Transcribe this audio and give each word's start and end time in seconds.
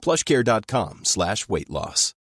plushcare.com 0.00 1.00
slash 1.04 1.48
weight 1.48 1.70
loss. 1.70 2.14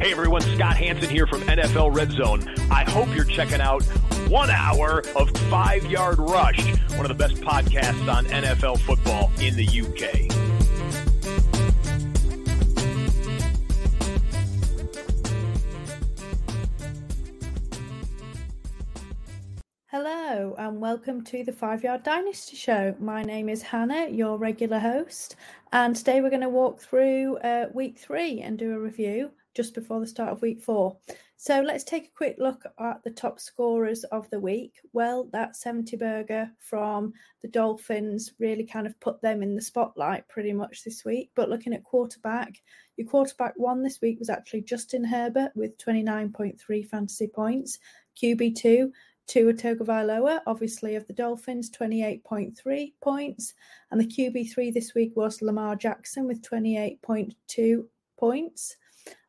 Hey 0.00 0.10
everyone, 0.10 0.40
Scott 0.40 0.76
Hanson 0.76 1.08
here 1.08 1.28
from 1.28 1.42
NFL 1.42 1.94
Red 1.94 2.10
Zone. 2.10 2.42
I 2.72 2.82
hope 2.90 3.14
you're 3.14 3.24
checking 3.24 3.60
out 3.60 3.84
one 4.28 4.50
hour 4.50 5.04
of 5.14 5.30
Five 5.48 5.86
Yard 5.86 6.18
Rush, 6.18 6.66
one 6.96 7.02
of 7.02 7.08
the 7.08 7.14
best 7.14 7.36
podcasts 7.36 8.12
on 8.12 8.24
NFL 8.24 8.80
football 8.80 9.30
in 9.40 9.54
the 9.54 9.64
UK. 9.64 10.31
Welcome 20.92 21.24
to 21.24 21.42
the 21.42 21.50
Five 21.50 21.82
Yard 21.82 22.02
Dynasty 22.02 22.54
Show. 22.54 22.94
My 23.00 23.22
name 23.22 23.48
is 23.48 23.62
Hannah, 23.62 24.10
your 24.10 24.36
regular 24.36 24.78
host, 24.78 25.36
and 25.72 25.96
today 25.96 26.20
we're 26.20 26.28
going 26.28 26.42
to 26.42 26.50
walk 26.50 26.82
through 26.82 27.38
uh, 27.38 27.68
week 27.72 27.98
three 27.98 28.42
and 28.42 28.58
do 28.58 28.74
a 28.74 28.78
review 28.78 29.30
just 29.54 29.74
before 29.74 30.00
the 30.00 30.06
start 30.06 30.32
of 30.32 30.42
week 30.42 30.60
four. 30.60 30.98
So 31.38 31.62
let's 31.62 31.82
take 31.82 32.08
a 32.08 32.14
quick 32.14 32.36
look 32.38 32.62
at 32.78 33.02
the 33.04 33.10
top 33.10 33.40
scorers 33.40 34.04
of 34.04 34.28
the 34.28 34.38
week. 34.38 34.74
Well, 34.92 35.30
that 35.32 35.56
70 35.56 35.96
burger 35.96 36.50
from 36.58 37.14
the 37.40 37.48
Dolphins 37.48 38.34
really 38.38 38.66
kind 38.66 38.86
of 38.86 39.00
put 39.00 39.22
them 39.22 39.42
in 39.42 39.56
the 39.56 39.62
spotlight 39.62 40.28
pretty 40.28 40.52
much 40.52 40.84
this 40.84 41.06
week. 41.06 41.30
But 41.34 41.48
looking 41.48 41.72
at 41.72 41.84
quarterback, 41.84 42.60
your 42.98 43.08
quarterback 43.08 43.54
one 43.56 43.82
this 43.82 44.02
week 44.02 44.18
was 44.18 44.28
actually 44.28 44.60
Justin 44.60 45.04
Herbert 45.04 45.52
with 45.54 45.78
29.3 45.78 46.86
fantasy 46.86 47.28
points. 47.28 47.78
QB2, 48.22 48.90
Tua 49.32 49.54
Tagovailoa, 49.54 50.42
obviously 50.46 50.94
of 50.94 51.06
the 51.06 51.14
Dolphins, 51.14 51.70
28.3 51.70 52.92
points. 53.00 53.54
And 53.90 53.98
the 53.98 54.04
QB3 54.04 54.74
this 54.74 54.94
week 54.94 55.16
was 55.16 55.40
Lamar 55.40 55.74
Jackson 55.74 56.26
with 56.26 56.42
28.2 56.42 57.86
points. 58.18 58.76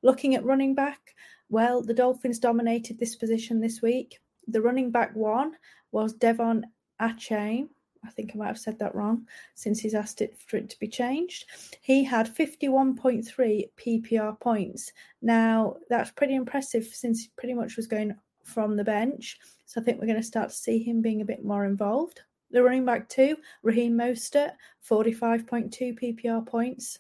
Looking 0.02 0.36
at 0.36 0.44
running 0.44 0.76
back, 0.76 1.00
well, 1.48 1.82
the 1.82 1.94
Dolphins 1.94 2.38
dominated 2.38 3.00
this 3.00 3.16
position 3.16 3.62
this 3.62 3.82
week. 3.82 4.20
The 4.50 4.62
running 4.62 4.92
back 4.92 5.16
one 5.16 5.54
was 5.94 6.14
De'Von 6.16 6.64
Achane. 7.02 7.70
I 8.06 8.10
think 8.10 8.32
I 8.36 8.38
might 8.38 8.48
have 8.48 8.60
said 8.60 8.78
that 8.80 8.96
wrong 8.96 9.26
since 9.56 9.80
he's 9.80 9.96
asked 9.96 10.20
it 10.20 10.38
for 10.38 10.58
it 10.58 10.70
to 10.72 10.80
be 10.80 10.90
changed. 10.90 11.46
He 11.82 12.04
had 12.04 12.28
51.3 12.28 13.70
PPR 13.78 14.38
points. 14.42 14.92
Now, 15.22 15.78
that's 15.90 16.12
pretty 16.12 16.36
impressive 16.36 16.88
since 16.88 17.22
he 17.22 17.30
pretty 17.38 17.54
much 17.54 17.78
was 17.78 17.88
going 17.88 18.14
from 18.44 18.76
the 18.76 18.84
bench. 18.84 19.40
So 19.66 19.82
I 19.82 19.84
think 19.84 20.00
we're 20.00 20.08
going 20.08 20.22
to 20.22 20.24
start 20.24 20.50
to 20.50 20.56
see 20.56 20.80
him 20.80 21.02
being 21.02 21.22
a 21.22 21.26
bit 21.26 21.44
more 21.44 21.66
involved. 21.66 22.22
The 22.52 22.62
running 22.62 22.86
back 22.86 23.10
two, 23.10 23.38
Raheem 23.64 23.94
Mostert, 23.98 24.52
45.2 24.88 26.00
PPR 26.00 26.46
points. 26.46 27.00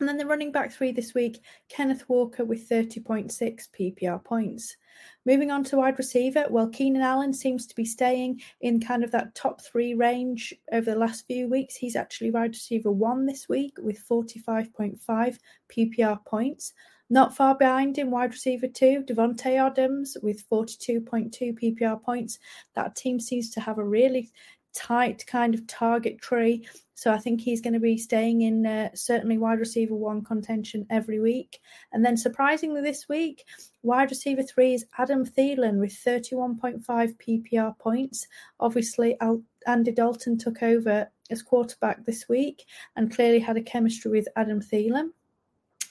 And 0.00 0.08
then 0.08 0.16
the 0.16 0.26
running 0.26 0.50
back 0.50 0.72
three 0.72 0.90
this 0.90 1.14
week, 1.14 1.44
Kenneth 1.68 2.08
Walker 2.08 2.44
with 2.44 2.68
30.6 2.68 3.30
PPR 3.78 4.24
points. 4.24 4.76
Moving 5.24 5.50
on 5.50 5.62
to 5.64 5.76
wide 5.76 5.98
receiver, 5.98 6.46
well, 6.50 6.68
Keenan 6.68 7.02
Allen 7.02 7.32
seems 7.32 7.66
to 7.66 7.74
be 7.76 7.84
staying 7.84 8.40
in 8.62 8.80
kind 8.80 9.04
of 9.04 9.12
that 9.12 9.34
top 9.34 9.60
three 9.60 9.94
range 9.94 10.52
over 10.72 10.90
the 10.90 10.98
last 10.98 11.26
few 11.26 11.48
weeks. 11.48 11.76
He's 11.76 11.94
actually 11.94 12.30
wide 12.30 12.50
receiver 12.50 12.90
one 12.90 13.26
this 13.26 13.48
week 13.48 13.76
with 13.78 14.02
45.5 14.08 15.38
PPR 15.70 16.24
points. 16.24 16.72
Not 17.12 17.36
far 17.36 17.54
behind 17.54 17.98
in 17.98 18.10
wide 18.10 18.32
receiver 18.32 18.68
two, 18.68 19.04
Davante 19.06 19.58
Adams 19.58 20.16
with 20.22 20.48
42.2 20.48 21.52
PPR 21.62 22.02
points. 22.02 22.38
That 22.74 22.96
team 22.96 23.20
seems 23.20 23.50
to 23.50 23.60
have 23.60 23.76
a 23.76 23.84
really 23.84 24.32
tight 24.74 25.22
kind 25.26 25.54
of 25.54 25.66
target 25.66 26.22
tree. 26.22 26.66
So 26.94 27.12
I 27.12 27.18
think 27.18 27.42
he's 27.42 27.60
going 27.60 27.74
to 27.74 27.80
be 27.80 27.98
staying 27.98 28.40
in 28.40 28.64
uh, 28.64 28.88
certainly 28.94 29.36
wide 29.36 29.58
receiver 29.58 29.94
one 29.94 30.24
contention 30.24 30.86
every 30.88 31.20
week. 31.20 31.60
And 31.92 32.02
then 32.02 32.16
surprisingly 32.16 32.80
this 32.80 33.10
week, 33.10 33.44
wide 33.82 34.08
receiver 34.08 34.42
three 34.42 34.72
is 34.72 34.86
Adam 34.96 35.26
Thielen 35.26 35.80
with 35.80 35.92
31.5 35.92 36.82
PPR 36.86 37.78
points. 37.78 38.26
Obviously, 38.58 39.18
Andy 39.66 39.92
Dalton 39.92 40.38
took 40.38 40.62
over 40.62 41.10
as 41.30 41.42
quarterback 41.42 42.06
this 42.06 42.26
week 42.26 42.64
and 42.96 43.14
clearly 43.14 43.38
had 43.38 43.58
a 43.58 43.62
chemistry 43.62 44.10
with 44.10 44.28
Adam 44.34 44.62
Thielen. 44.62 45.10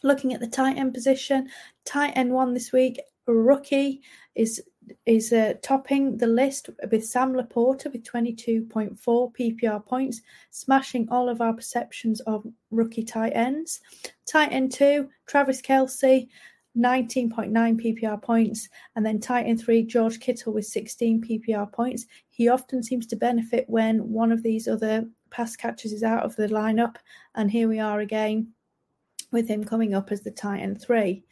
Looking 0.04 0.34
at 0.34 0.40
the 0.40 0.48
tight 0.48 0.78
end 0.78 0.94
position, 0.94 1.50
tight 1.86 2.14
end 2.16 2.32
one 2.32 2.54
this 2.54 2.72
week, 2.72 3.00
rookie 3.28 4.02
is 4.36 4.62
is 5.06 5.32
uh, 5.32 5.54
topping 5.62 6.18
the 6.18 6.28
list 6.28 6.70
with 6.90 7.06
Sam 7.06 7.34
LaPorta 7.34 7.92
with 7.92 8.04
22.4 8.04 8.98
PPR 9.00 9.86
points, 9.86 10.22
smashing 10.50 11.08
all 11.10 11.30
of 11.30 11.40
our 11.40 11.54
perceptions 11.54 12.20
of 12.22 12.46
rookie 12.72 13.04
tight 13.04 13.34
ends. 13.36 13.82
Tight 14.26 14.52
end 14.52 14.72
two, 14.72 15.08
Travis 15.28 15.62
Kelce, 15.62 16.28
19.9 16.78 17.52
PPR 17.52 18.22
points, 18.22 18.70
and 18.96 19.06
then 19.06 19.20
tight 19.20 19.46
end 19.46 19.62
three, 19.62 19.84
George 19.84 20.20
Kittle 20.20 20.54
with 20.54 20.66
16 20.66 21.22
PPR 21.22 21.72
points. 21.72 22.06
He 22.30 22.48
often 22.48 22.82
seems 22.82 23.06
to 23.08 23.16
benefit 23.16 23.66
when 23.70 24.12
one 24.12 24.32
of 24.32 24.42
these 24.42 24.68
other 24.68 25.06
pass 25.30 25.56
catchers 25.56 25.94
is 25.94 26.04
out 26.04 26.24
of 26.24 26.36
the 26.36 26.48
lineup, 26.48 26.96
and 27.36 27.52
here 27.52 27.68
we 27.68 27.80
are 27.80 28.00
again 28.00 28.52
with 29.32 29.48
him 29.48 29.64
coming 29.64 29.94
up 29.94 30.12
as 30.12 30.22
the 30.22 30.32
tight 30.32 30.62
end 30.62 30.82
three. 30.82 31.24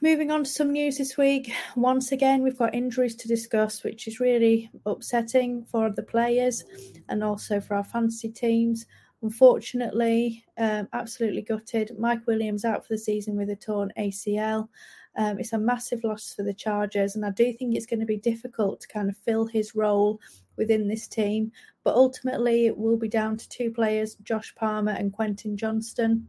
Moving 0.00 0.30
on 0.30 0.44
to 0.44 0.50
some 0.50 0.72
news 0.72 0.98
this 0.98 1.16
week. 1.16 1.52
Once 1.76 2.10
again, 2.12 2.42
we've 2.42 2.58
got 2.58 2.74
injuries 2.74 3.14
to 3.16 3.28
discuss, 3.28 3.84
which 3.84 4.08
is 4.08 4.20
really 4.20 4.70
upsetting 4.86 5.64
for 5.64 5.90
the 5.90 6.02
players 6.02 6.64
and 7.08 7.22
also 7.22 7.60
for 7.60 7.74
our 7.74 7.84
fantasy 7.84 8.28
teams. 8.28 8.86
Unfortunately, 9.22 10.44
um, 10.58 10.88
absolutely 10.92 11.42
gutted. 11.42 11.92
Mike 11.98 12.26
Williams 12.26 12.64
out 12.64 12.86
for 12.86 12.94
the 12.94 12.98
season 12.98 13.36
with 13.36 13.50
a 13.50 13.56
torn 13.56 13.92
ACL. 13.98 14.68
Um, 15.16 15.40
it's 15.40 15.52
a 15.52 15.58
massive 15.58 16.04
loss 16.04 16.32
for 16.32 16.44
the 16.44 16.54
Chargers, 16.54 17.16
and 17.16 17.24
I 17.24 17.30
do 17.30 17.52
think 17.52 17.74
it's 17.74 17.86
going 17.86 18.00
to 18.00 18.06
be 18.06 18.18
difficult 18.18 18.80
to 18.80 18.88
kind 18.88 19.08
of 19.08 19.16
fill 19.16 19.46
his 19.46 19.74
role 19.74 20.20
within 20.56 20.86
this 20.86 21.08
team. 21.08 21.50
But 21.82 21.96
ultimately, 21.96 22.66
it 22.66 22.78
will 22.78 22.96
be 22.96 23.08
down 23.08 23.36
to 23.36 23.48
two 23.48 23.72
players, 23.72 24.14
Josh 24.22 24.54
Palmer 24.54 24.92
and 24.92 25.12
Quentin 25.12 25.56
Johnston. 25.56 26.28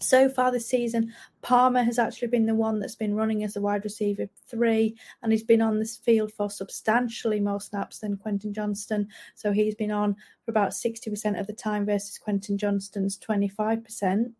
So 0.00 0.28
far 0.28 0.52
this 0.52 0.68
season, 0.68 1.12
Palmer 1.42 1.82
has 1.82 1.98
actually 1.98 2.28
been 2.28 2.46
the 2.46 2.54
one 2.54 2.80
that's 2.80 2.94
been 2.94 3.14
running 3.14 3.44
as 3.44 3.56
a 3.56 3.60
wide 3.60 3.84
receiver 3.84 4.28
three, 4.48 4.96
and 5.22 5.32
he's 5.32 5.42
been 5.42 5.62
on 5.62 5.78
this 5.78 5.96
field 5.96 6.32
for 6.32 6.50
substantially 6.50 7.40
more 7.40 7.60
snaps 7.60 8.00
than 8.00 8.16
Quentin 8.16 8.52
Johnston. 8.52 9.08
So 9.34 9.52
he's 9.52 9.74
been 9.74 9.90
on 9.90 10.14
for 10.44 10.50
about 10.50 10.70
60% 10.70 11.38
of 11.38 11.46
the 11.46 11.52
time 11.52 11.86
versus 11.86 12.18
Quentin 12.18 12.58
Johnston's 12.58 13.18
25%. 13.18 14.32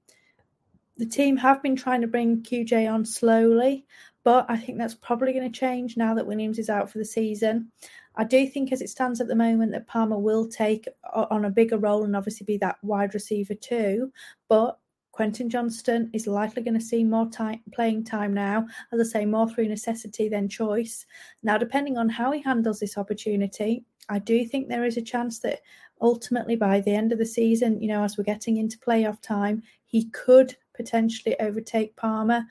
The 0.98 1.06
team 1.06 1.36
have 1.36 1.62
been 1.62 1.76
trying 1.76 2.00
to 2.00 2.06
bring 2.06 2.42
QJ 2.42 2.90
on 2.90 3.04
slowly, 3.04 3.86
but 4.24 4.46
I 4.48 4.56
think 4.56 4.78
that's 4.78 4.94
probably 4.94 5.32
going 5.32 5.50
to 5.50 5.58
change 5.58 5.96
now 5.96 6.14
that 6.14 6.26
Williams 6.26 6.58
is 6.58 6.70
out 6.70 6.90
for 6.90 6.98
the 6.98 7.04
season. 7.04 7.70
I 8.16 8.24
do 8.24 8.46
think, 8.46 8.72
as 8.72 8.80
it 8.80 8.88
stands 8.88 9.20
at 9.20 9.28
the 9.28 9.34
moment, 9.34 9.72
that 9.72 9.86
Palmer 9.86 10.18
will 10.18 10.48
take 10.48 10.88
on 11.12 11.44
a 11.44 11.50
bigger 11.50 11.76
role 11.76 12.02
and 12.02 12.16
obviously 12.16 12.44
be 12.46 12.56
that 12.58 12.78
wide 12.82 13.12
receiver 13.12 13.54
two. 13.54 14.10
But 14.48 14.78
Quentin 15.16 15.48
Johnston 15.48 16.10
is 16.12 16.26
likely 16.26 16.62
going 16.62 16.78
to 16.78 16.84
see 16.84 17.02
more 17.02 17.26
time, 17.30 17.62
playing 17.72 18.04
time 18.04 18.34
now, 18.34 18.66
as 18.92 19.00
I 19.00 19.20
say, 19.20 19.24
more 19.24 19.48
through 19.48 19.68
necessity 19.68 20.28
than 20.28 20.46
choice. 20.46 21.06
Now, 21.42 21.56
depending 21.56 21.96
on 21.96 22.10
how 22.10 22.32
he 22.32 22.42
handles 22.42 22.80
this 22.80 22.98
opportunity, 22.98 23.82
I 24.10 24.18
do 24.18 24.44
think 24.44 24.68
there 24.68 24.84
is 24.84 24.98
a 24.98 25.02
chance 25.02 25.38
that 25.38 25.60
ultimately 26.02 26.54
by 26.54 26.82
the 26.82 26.94
end 26.94 27.12
of 27.12 27.18
the 27.18 27.24
season, 27.24 27.80
you 27.80 27.88
know, 27.88 28.04
as 28.04 28.18
we're 28.18 28.24
getting 28.24 28.58
into 28.58 28.78
playoff 28.78 29.18
time, 29.22 29.62
he 29.86 30.10
could 30.10 30.54
potentially 30.74 31.34
overtake 31.40 31.96
Palmer. 31.96 32.44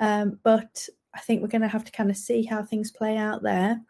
Um, 0.00 0.40
but 0.42 0.88
I 1.14 1.20
think 1.20 1.42
we're 1.42 1.46
going 1.46 1.62
to 1.62 1.68
have 1.68 1.84
to 1.84 1.92
kind 1.92 2.10
of 2.10 2.16
see 2.16 2.42
how 2.42 2.64
things 2.64 2.90
play 2.90 3.18
out 3.18 3.44
there. 3.44 3.80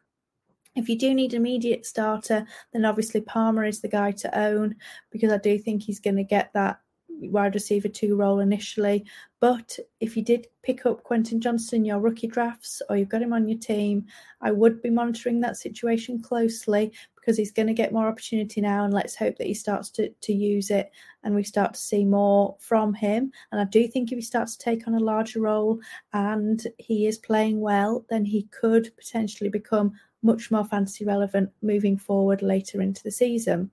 If 0.77 0.91
you 0.91 0.99
do 0.99 1.15
need 1.15 1.33
an 1.33 1.39
immediate 1.39 1.87
starter, 1.87 2.47
then 2.75 2.85
obviously 2.85 3.23
Palmer 3.23 3.65
is 3.65 3.81
the 3.81 3.89
guy 3.89 4.11
to 4.11 4.39
own 4.39 4.77
because 5.11 5.33
I 5.33 5.39
do 5.39 5.59
think 5.59 5.83
he's 5.83 6.01
going 6.01 6.17
to 6.17 6.23
get 6.23 6.51
that 6.53 6.81
wide 7.29 7.55
receiver 7.55 7.89
two 7.89 8.17
role 8.17 8.41
initially. 8.41 9.05
But 9.41 9.79
if 10.01 10.17
you 10.17 10.25
did 10.25 10.47
pick 10.63 10.85
up 10.87 11.03
Quentin 11.03 11.41
Johnston, 11.41 11.85
your 11.85 11.99
rookie 11.99 12.27
drafts, 12.27 12.83
or 12.89 12.97
you've 12.97 13.09
got 13.09 13.23
him 13.23 13.33
on 13.33 13.49
your 13.49 13.59
team, 13.59 14.07
I 14.41 14.51
would 14.51 14.83
be 14.83 14.91
monitoring 14.91 15.41
that 15.41 15.57
situation 15.57 16.21
closely 16.21 16.93
because 17.17 17.37
he's 17.37 17.53
going 17.53 17.69
to 17.69 17.75
get 17.75 17.93
more 17.93 18.09
opportunity 18.09 18.61
now. 18.61 18.85
And 18.85 18.93
let's 18.93 19.17
hope 19.17 19.37
that 19.39 19.47
he 19.47 19.55
starts 19.55 19.91
to, 19.91 20.11
to 20.11 20.33
use 20.33 20.71
it 20.71 20.91
and 21.23 21.35
we 21.35 21.43
start 21.43 21.75
to 21.75 21.81
see 21.81 22.05
more 22.05 22.57
from 22.61 22.95
him. 22.95 23.33
And 23.53 23.61
I 23.61 23.65
do 23.65 23.87
think 23.89 24.11
if 24.11 24.17
he 24.17 24.23
starts 24.23 24.57
to 24.57 24.65
take 24.65 24.87
on 24.87 24.95
a 24.95 25.01
larger 25.01 25.41
role 25.41 25.81
and 26.13 26.63
he 26.79 27.07
is 27.07 27.19
playing 27.19 27.61
well, 27.61 28.05
then 28.11 28.25
he 28.25 28.45
could 28.45 28.91
potentially 28.97 29.51
become 29.51 29.93
much 30.23 30.51
more 30.51 30.65
fantasy 30.65 31.05
relevant 31.05 31.51
moving 31.63 31.97
forward 31.97 32.43
later 32.43 32.81
into 32.83 33.03
the 33.03 33.11
season. 33.11 33.71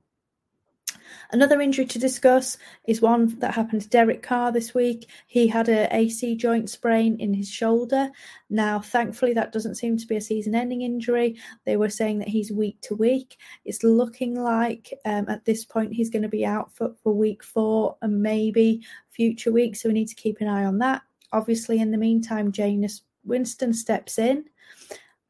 Another 1.31 1.59
injury 1.62 1.86
to 1.86 2.00
discuss 2.00 2.57
is 2.86 3.01
one 3.01 3.38
that 3.39 3.54
happened 3.54 3.81
to 3.81 3.89
Derek 3.89 4.24
Carr 4.24 4.51
this 4.51 4.74
week. 4.74 5.09
He 5.27 5.48
had 5.48 5.69
a 5.69 5.94
AC 5.95 6.36
joint 6.36 6.69
sprain 6.69 7.19
in 7.19 7.33
his 7.33 7.50
shoulder. 7.50 8.09
Now, 8.50 8.80
thankfully, 8.80 9.33
that 9.33 9.51
doesn't 9.51 9.75
seem 9.75 9.98
to 9.98 10.07
be 10.07 10.15
a 10.15 10.21
season-ending 10.21 10.81
injury. 10.81 11.38
They 11.65 11.77
were 11.77 11.89
saying 11.89 12.19
that 12.19 12.27
he's 12.27 12.51
week 12.51 12.80
to 12.81 12.95
week. 12.95 13.38
It's 13.65 13.83
looking 13.83 14.42
like 14.42 14.94
um, 15.06 15.27
at 15.30 15.45
this 15.45 15.65
point 15.65 15.94
he's 15.94 16.09
going 16.09 16.24
to 16.24 16.30
be 16.30 16.45
out 16.45 16.74
for, 16.74 16.94
for 17.04 17.13
week 17.13 17.44
four 17.44 17.98
and 18.01 18.21
maybe 18.21 18.86
future 19.12 19.51
weeks. 19.51 19.81
So 19.81 19.89
we 19.89 19.94
need 19.94 20.10
to 20.10 20.15
keep 20.15 20.42
an 20.42 20.48
eye 20.48 20.65
on 20.65 20.80
that. 20.80 21.01
Obviously, 21.33 21.80
in 21.80 21.92
the 21.92 21.98
meantime, 21.98 22.51
Jameis 22.51 23.01
Winston 23.25 23.74
steps 23.74 24.18
in 24.18 24.45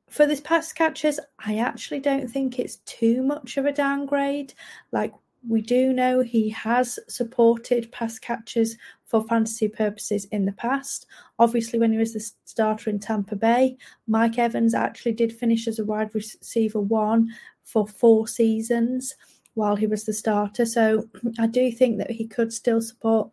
for 0.09 0.25
this 0.25 0.41
pass 0.41 0.71
catchers, 0.73 1.19
I 1.39 1.57
actually 1.57 2.00
don't 2.00 2.30
think 2.30 2.59
it's 2.59 2.77
too 2.77 3.21
much 3.21 3.57
of 3.57 3.65
a 3.65 3.73
downgrade. 3.73 4.53
Like 4.91 5.13
we 5.47 5.61
do 5.61 5.94
know 5.94 6.21
he 6.21 6.49
has 6.49 6.99
supported 7.07 7.91
pass 7.91 8.19
catchers 8.19 8.75
for 9.05 9.23
fantasy 9.27 9.67
purposes 9.67 10.25
in 10.25 10.45
the 10.45 10.51
past. 10.53 11.05
Obviously, 11.39 11.79
when 11.79 11.91
he 11.91 11.97
was 11.97 12.13
the 12.13 12.31
starter 12.45 12.89
in 12.89 12.99
Tampa 12.99 13.35
Bay, 13.35 13.77
Mike 14.07 14.38
Evans 14.38 14.73
actually 14.73 15.13
did 15.13 15.31
finish 15.31 15.67
as 15.67 15.79
a 15.79 15.85
wide 15.85 16.13
receiver 16.13 16.81
one 16.81 17.29
for 17.63 17.88
four 17.88 18.27
seasons 18.27 19.15
while 19.53 19.75
he 19.75 19.88
was 19.88 20.03
the 20.03 20.13
starter. 20.13 20.65
So 20.65 21.07
I 21.39 21.47
do 21.47 21.71
think 21.71 21.97
that 21.97 22.11
he 22.11 22.27
could 22.27 22.51
still 22.51 22.81
support 22.81 23.29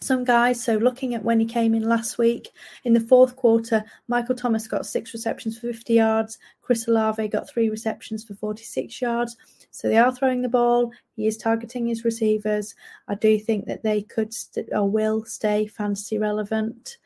some 0.00 0.24
guys. 0.24 0.62
So 0.62 0.76
looking 0.76 1.14
at 1.14 1.24
when 1.24 1.40
he 1.40 1.46
came 1.46 1.74
in 1.74 1.88
last 1.88 2.18
week 2.18 2.50
in 2.84 2.92
the 2.92 3.00
fourth 3.00 3.36
quarter, 3.36 3.82
Michael 4.06 4.34
Thomas 4.34 4.68
got 4.68 4.86
six 4.86 5.12
receptions 5.12 5.58
for 5.58 5.72
50 5.72 5.94
yards. 5.94 6.38
Chris 6.62 6.86
Olave 6.86 7.28
got 7.28 7.48
three 7.48 7.70
receptions 7.70 8.24
for 8.24 8.34
46 8.34 9.00
yards. 9.00 9.36
So 9.74 9.88
they 9.88 9.98
are 9.98 10.14
throwing 10.14 10.40
the 10.40 10.48
ball. 10.48 10.92
He 11.16 11.26
is 11.26 11.36
targeting 11.36 11.88
his 11.88 12.04
receivers. 12.04 12.76
I 13.08 13.16
do 13.16 13.40
think 13.40 13.66
that 13.66 13.82
they 13.82 14.02
could 14.02 14.32
st- 14.32 14.68
or 14.70 14.88
will 14.88 15.24
stay 15.24 15.66
fantasy 15.66 16.16
relevant. 16.16 16.98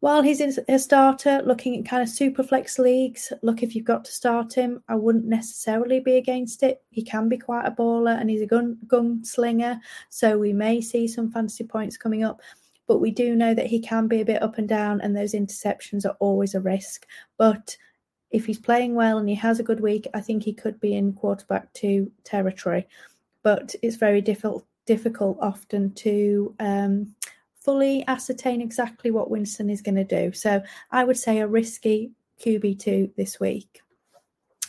While 0.00 0.20
he's 0.20 0.42
a 0.42 0.78
starter, 0.78 1.40
looking 1.46 1.78
at 1.78 1.88
kind 1.88 2.02
of 2.02 2.10
super 2.10 2.42
flex 2.42 2.78
leagues, 2.78 3.32
look 3.42 3.62
if 3.62 3.74
you've 3.74 3.86
got 3.86 4.04
to 4.04 4.12
start 4.12 4.52
him, 4.52 4.82
I 4.86 4.96
wouldn't 4.96 5.24
necessarily 5.24 5.98
be 5.98 6.18
against 6.18 6.62
it. 6.62 6.82
He 6.90 7.02
can 7.02 7.26
be 7.26 7.38
quite 7.38 7.64
a 7.64 7.70
baller 7.70 8.20
and 8.20 8.28
he's 8.28 8.42
a 8.42 8.46
gun 8.46 8.76
gun 8.86 9.24
slinger, 9.24 9.80
so 10.10 10.36
we 10.36 10.52
may 10.52 10.82
see 10.82 11.08
some 11.08 11.32
fantasy 11.32 11.64
points 11.64 11.96
coming 11.96 12.22
up. 12.22 12.42
But 12.86 12.98
we 12.98 13.10
do 13.10 13.34
know 13.34 13.54
that 13.54 13.66
he 13.66 13.80
can 13.80 14.08
be 14.08 14.20
a 14.20 14.26
bit 14.26 14.42
up 14.42 14.58
and 14.58 14.68
down, 14.68 15.00
and 15.00 15.16
those 15.16 15.32
interceptions 15.32 16.04
are 16.04 16.16
always 16.20 16.54
a 16.54 16.60
risk. 16.60 17.06
But 17.38 17.74
if 18.30 18.46
he's 18.46 18.58
playing 18.58 18.94
well 18.94 19.18
and 19.18 19.28
he 19.28 19.34
has 19.36 19.58
a 19.58 19.64
good 19.64 19.80
week, 19.80 20.06
I 20.14 20.20
think 20.20 20.42
he 20.42 20.52
could 20.52 20.80
be 20.80 20.94
in 20.94 21.12
quarterback 21.12 21.72
two 21.72 22.10
territory. 22.24 22.86
But 23.42 23.74
it's 23.82 23.96
very 23.96 24.20
difficult 24.20 24.64
difficult 24.86 25.36
often 25.42 25.92
to 25.92 26.54
um, 26.60 27.14
fully 27.60 28.02
ascertain 28.08 28.62
exactly 28.62 29.10
what 29.10 29.30
Winston 29.30 29.68
is 29.68 29.82
going 29.82 29.96
to 29.96 30.04
do. 30.04 30.32
So 30.32 30.62
I 30.90 31.04
would 31.04 31.18
say 31.18 31.40
a 31.40 31.46
risky 31.46 32.12
QB2 32.40 33.14
this 33.14 33.38
week. 33.38 33.82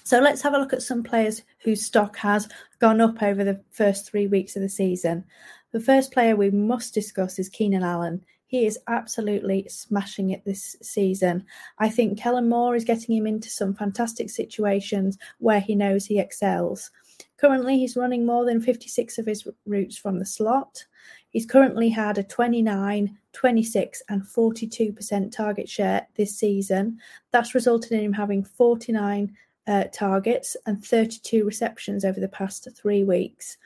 So 0.04 0.20
let's 0.20 0.42
have 0.42 0.54
a 0.54 0.58
look 0.58 0.74
at 0.74 0.82
some 0.82 1.04
players 1.04 1.44
whose 1.60 1.86
stock 1.86 2.18
has 2.18 2.48
gone 2.80 3.02
up 3.02 3.22
over 3.22 3.44
the 3.44 3.62
first 3.72 4.10
three 4.10 4.28
weeks 4.28 4.56
of 4.56 4.62
the 4.62 4.70
season. 4.70 5.24
The 5.72 5.80
first 5.80 6.12
player 6.12 6.36
we 6.36 6.50
must 6.50 6.94
discuss 6.94 7.38
is 7.38 7.50
Keenan 7.50 7.84
Allen. 7.84 8.24
He 8.48 8.66
is 8.66 8.80
absolutely 8.88 9.68
smashing 9.70 10.32
it 10.32 10.44
this 10.44 10.76
season. 10.82 11.46
I 11.78 11.90
think 11.90 12.18
Kellen 12.18 12.50
Moore 12.50 12.76
is 12.76 12.84
getting 12.84 13.16
him 13.16 13.28
into 13.28 13.48
some 13.48 13.76
fantastic 13.76 14.32
situations 14.32 15.20
where 15.38 15.60
he 15.60 15.76
knows 15.76 16.06
he 16.06 16.18
excels. 16.18 16.90
Currently, 17.38 17.78
he's 17.78 17.96
running 17.96 18.26
more 18.26 18.46
than 18.46 18.60
56 18.60 19.20
of 19.20 19.28
his 19.28 19.48
routes 19.68 19.98
from 19.98 20.18
the 20.18 20.26
slot. 20.26 20.84
He's 21.30 21.46
currently 21.46 21.90
had 21.90 22.18
a 22.18 22.24
29, 22.24 23.16
26, 23.34 24.02
and 24.10 24.24
42% 24.24 25.32
target 25.32 25.70
share 25.70 26.08
this 26.16 26.36
season. 26.36 26.98
That's 27.32 27.54
resulted 27.54 27.92
in 27.92 28.00
him 28.00 28.14
having 28.14 28.44
49 28.44 29.36
uh, 29.68 29.86
targets 29.94 30.58
and 30.66 30.84
32 30.84 31.46
receptions 31.46 32.06
over 32.06 32.20
the 32.20 32.28
past 32.28 32.68
three 32.76 33.04
weeks. 33.04 33.58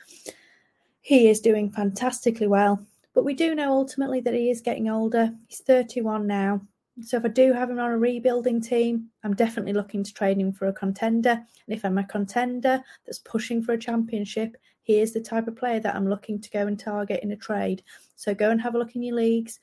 He 1.00 1.28
is 1.28 1.40
doing 1.40 1.70
fantastically 1.70 2.46
well, 2.46 2.84
but 3.14 3.24
we 3.24 3.34
do 3.34 3.54
know 3.54 3.72
ultimately 3.72 4.20
that 4.20 4.34
he 4.34 4.50
is 4.50 4.60
getting 4.60 4.88
older. 4.88 5.32
He's 5.48 5.60
31 5.60 6.26
now. 6.26 6.60
So 7.02 7.16
if 7.16 7.24
I 7.24 7.28
do 7.28 7.52
have 7.52 7.70
him 7.70 7.80
on 7.80 7.90
a 7.90 7.98
rebuilding 7.98 8.60
team, 8.60 9.08
I'm 9.24 9.34
definitely 9.34 9.72
looking 9.72 10.04
to 10.04 10.14
trade 10.14 10.38
him 10.38 10.52
for 10.52 10.68
a 10.68 10.72
contender. 10.72 11.30
And 11.30 11.76
if 11.76 11.84
I'm 11.84 11.98
a 11.98 12.04
contender 12.04 12.82
that's 13.04 13.18
pushing 13.18 13.62
for 13.62 13.72
a 13.72 13.78
championship, 13.78 14.56
he 14.82 15.00
is 15.00 15.12
the 15.12 15.20
type 15.20 15.48
of 15.48 15.56
player 15.56 15.80
that 15.80 15.94
I'm 15.94 16.08
looking 16.08 16.40
to 16.40 16.50
go 16.50 16.66
and 16.66 16.78
target 16.78 17.22
in 17.22 17.32
a 17.32 17.36
trade. 17.36 17.82
So 18.16 18.34
go 18.34 18.50
and 18.50 18.60
have 18.60 18.74
a 18.74 18.78
look 18.78 18.94
in 18.94 19.02
your 19.02 19.16
leagues. 19.16 19.58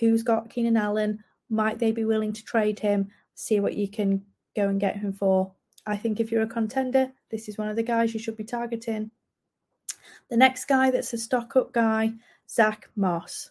Who's 0.00 0.22
got 0.22 0.50
Keenan 0.50 0.76
Allen? 0.76 1.22
Might 1.48 1.78
they 1.78 1.92
be 1.92 2.04
willing 2.04 2.32
to 2.32 2.44
trade 2.44 2.80
him? 2.80 3.08
See 3.34 3.60
what 3.60 3.74
you 3.74 3.88
can 3.88 4.24
go 4.56 4.68
and 4.68 4.80
get 4.80 4.96
him 4.96 5.12
for. 5.12 5.52
I 5.86 5.96
think 5.96 6.18
if 6.18 6.30
you're 6.30 6.42
a 6.42 6.46
contender, 6.46 7.12
this 7.30 7.48
is 7.48 7.58
one 7.58 7.68
of 7.68 7.76
the 7.76 7.82
guys 7.82 8.12
you 8.12 8.20
should 8.20 8.36
be 8.36 8.44
targeting. 8.44 9.10
The 10.30 10.36
next 10.36 10.66
guy 10.66 10.90
that's 10.90 11.12
a 11.12 11.18
stock 11.18 11.56
up 11.56 11.72
guy, 11.72 12.12
Zach 12.48 12.88
Moss. 12.96 13.50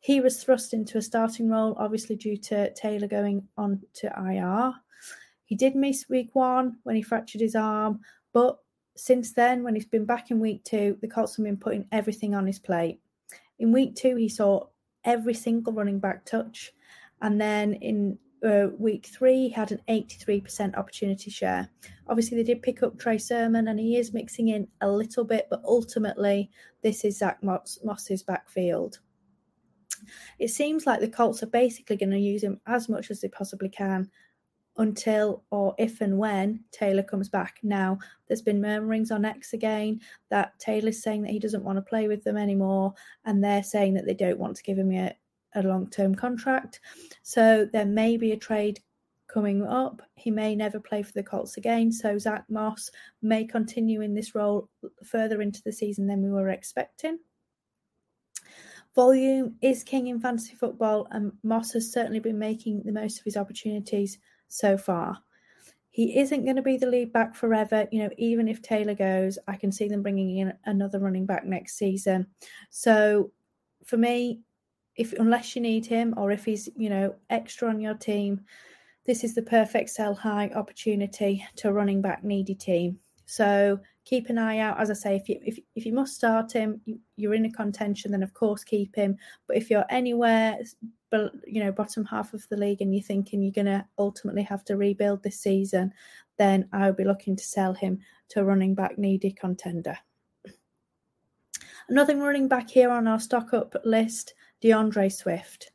He 0.00 0.20
was 0.20 0.42
thrust 0.42 0.74
into 0.74 0.98
a 0.98 1.02
starting 1.02 1.48
role, 1.48 1.74
obviously 1.78 2.16
due 2.16 2.36
to 2.38 2.72
Taylor 2.74 3.06
going 3.06 3.46
on 3.56 3.80
to 3.94 4.12
IR. 4.16 4.74
He 5.46 5.54
did 5.54 5.76
miss 5.76 6.08
week 6.08 6.30
one 6.34 6.78
when 6.82 6.96
he 6.96 7.02
fractured 7.02 7.40
his 7.40 7.54
arm, 7.54 8.00
but 8.32 8.58
since 8.96 9.32
then, 9.32 9.62
when 9.62 9.74
he's 9.74 9.86
been 9.86 10.04
back 10.04 10.30
in 10.30 10.38
week 10.40 10.62
two, 10.64 10.96
the 11.00 11.08
Colts 11.08 11.36
have 11.36 11.44
been 11.44 11.56
putting 11.56 11.86
everything 11.90 12.34
on 12.34 12.46
his 12.46 12.58
plate. 12.58 13.00
In 13.58 13.72
week 13.72 13.96
two, 13.96 14.16
he 14.16 14.28
saw 14.28 14.66
every 15.04 15.34
single 15.34 15.72
running 15.72 15.98
back 15.98 16.24
touch. 16.24 16.72
And 17.20 17.40
then 17.40 17.74
in 17.74 18.18
uh, 18.44 18.68
week 18.78 19.06
three, 19.06 19.48
had 19.48 19.72
an 19.72 19.80
83% 19.88 20.76
opportunity 20.76 21.30
share. 21.30 21.68
Obviously, 22.08 22.36
they 22.36 22.44
did 22.44 22.62
pick 22.62 22.82
up 22.82 22.98
Trey 22.98 23.18
Sermon, 23.18 23.68
and 23.68 23.80
he 23.80 23.96
is 23.96 24.12
mixing 24.12 24.48
in 24.48 24.68
a 24.80 24.90
little 24.90 25.24
bit, 25.24 25.46
but 25.50 25.62
ultimately, 25.64 26.50
this 26.82 27.04
is 27.04 27.18
Zach 27.18 27.42
Moss, 27.42 27.78
Moss's 27.82 28.22
backfield. 28.22 28.98
It 30.38 30.48
seems 30.48 30.86
like 30.86 31.00
the 31.00 31.08
Colts 31.08 31.42
are 31.42 31.46
basically 31.46 31.96
going 31.96 32.10
to 32.10 32.18
use 32.18 32.42
him 32.42 32.60
as 32.66 32.88
much 32.88 33.10
as 33.10 33.20
they 33.20 33.28
possibly 33.28 33.68
can 33.68 34.10
until 34.76 35.44
or 35.50 35.74
if 35.78 36.00
and 36.00 36.18
when 36.18 36.64
Taylor 36.72 37.02
comes 37.02 37.28
back. 37.28 37.58
Now, 37.62 37.98
there's 38.26 38.42
been 38.42 38.60
murmurings 38.60 39.10
on 39.10 39.24
X 39.24 39.52
again 39.52 40.00
that 40.30 40.58
Taylor's 40.58 41.02
saying 41.02 41.22
that 41.22 41.30
he 41.30 41.38
doesn't 41.38 41.64
want 41.64 41.76
to 41.76 41.82
play 41.82 42.08
with 42.08 42.24
them 42.24 42.36
anymore, 42.36 42.94
and 43.24 43.42
they're 43.42 43.62
saying 43.62 43.94
that 43.94 44.06
they 44.06 44.14
don't 44.14 44.38
want 44.38 44.56
to 44.56 44.62
give 44.62 44.78
him 44.78 44.92
a, 44.92 45.16
a 45.54 45.62
long 45.62 45.88
term 45.88 46.14
contract. 46.14 46.80
So 47.22 47.68
there 47.72 47.86
may 47.86 48.16
be 48.16 48.32
a 48.32 48.36
trade 48.36 48.80
coming 49.28 49.66
up. 49.66 50.02
He 50.14 50.30
may 50.30 50.54
never 50.54 50.78
play 50.78 51.02
for 51.02 51.12
the 51.12 51.22
Colts 51.22 51.56
again. 51.56 51.90
So 51.90 52.18
Zach 52.18 52.44
Moss 52.48 52.90
may 53.22 53.44
continue 53.44 54.00
in 54.00 54.14
this 54.14 54.34
role 54.34 54.68
further 55.04 55.42
into 55.42 55.62
the 55.62 55.72
season 55.72 56.06
than 56.06 56.22
we 56.22 56.30
were 56.30 56.50
expecting. 56.50 57.18
Volume 58.94 59.56
is 59.60 59.82
king 59.82 60.06
in 60.06 60.20
fantasy 60.20 60.54
football, 60.54 61.08
and 61.10 61.32
Moss 61.42 61.72
has 61.72 61.90
certainly 61.90 62.20
been 62.20 62.38
making 62.38 62.82
the 62.84 62.92
most 62.92 63.18
of 63.18 63.24
his 63.24 63.36
opportunities 63.36 64.18
so 64.46 64.78
far. 64.78 65.18
He 65.90 66.18
isn't 66.18 66.44
going 66.44 66.56
to 66.56 66.62
be 66.62 66.76
the 66.76 66.86
lead 66.86 67.12
back 67.12 67.34
forever. 67.34 67.88
You 67.90 68.04
know, 68.04 68.10
even 68.18 68.46
if 68.46 68.62
Taylor 68.62 68.94
goes, 68.94 69.38
I 69.48 69.56
can 69.56 69.72
see 69.72 69.88
them 69.88 70.02
bringing 70.02 70.38
in 70.38 70.52
another 70.64 71.00
running 71.00 71.26
back 71.26 71.44
next 71.44 71.76
season. 71.76 72.26
So 72.70 73.32
for 73.84 73.96
me, 73.96 74.40
if 74.96 75.12
unless 75.14 75.56
you 75.56 75.62
need 75.62 75.86
him 75.86 76.14
or 76.16 76.30
if 76.30 76.44
he's, 76.44 76.68
you 76.76 76.88
know, 76.88 77.14
extra 77.30 77.68
on 77.68 77.80
your 77.80 77.94
team, 77.94 78.40
this 79.06 79.24
is 79.24 79.34
the 79.34 79.42
perfect 79.42 79.90
sell 79.90 80.14
high 80.14 80.50
opportunity 80.54 81.44
to 81.56 81.72
running 81.72 82.00
back 82.00 82.24
needy 82.24 82.54
team. 82.54 82.98
So 83.26 83.78
keep 84.04 84.28
an 84.28 84.38
eye 84.38 84.58
out. 84.58 84.80
As 84.80 84.90
I 84.90 84.94
say, 84.94 85.16
if 85.16 85.28
you 85.28 85.38
if, 85.42 85.58
if 85.74 85.86
you 85.86 85.92
must 85.92 86.14
start 86.14 86.52
him, 86.52 86.80
you, 87.16 87.30
are 87.30 87.34
in 87.34 87.46
a 87.46 87.50
contention, 87.50 88.10
then 88.10 88.22
of 88.22 88.34
course 88.34 88.64
keep 88.64 88.94
him. 88.94 89.16
But 89.46 89.56
if 89.56 89.70
you're 89.70 89.86
anywhere, 89.88 90.58
but 91.10 91.32
you 91.46 91.62
know, 91.62 91.72
bottom 91.72 92.04
half 92.04 92.34
of 92.34 92.46
the 92.48 92.56
league, 92.56 92.80
and 92.80 92.94
you're 92.94 93.02
thinking 93.02 93.42
you're 93.42 93.52
going 93.52 93.66
to 93.66 93.84
ultimately 93.98 94.42
have 94.42 94.64
to 94.66 94.76
rebuild 94.76 95.22
this 95.22 95.40
season, 95.40 95.92
then 96.38 96.68
I 96.72 96.86
would 96.86 96.96
be 96.96 97.04
looking 97.04 97.36
to 97.36 97.44
sell 97.44 97.74
him 97.74 98.00
to 98.30 98.40
a 98.40 98.44
running 98.44 98.74
back 98.74 98.98
needy 98.98 99.32
contender. 99.32 99.96
Another 101.88 102.16
running 102.16 102.48
back 102.48 102.70
here 102.70 102.90
on 102.90 103.06
our 103.06 103.20
stock 103.20 103.52
up 103.52 103.74
list, 103.84 104.34
D'Andre 104.64 105.10
Swift. 105.10 105.72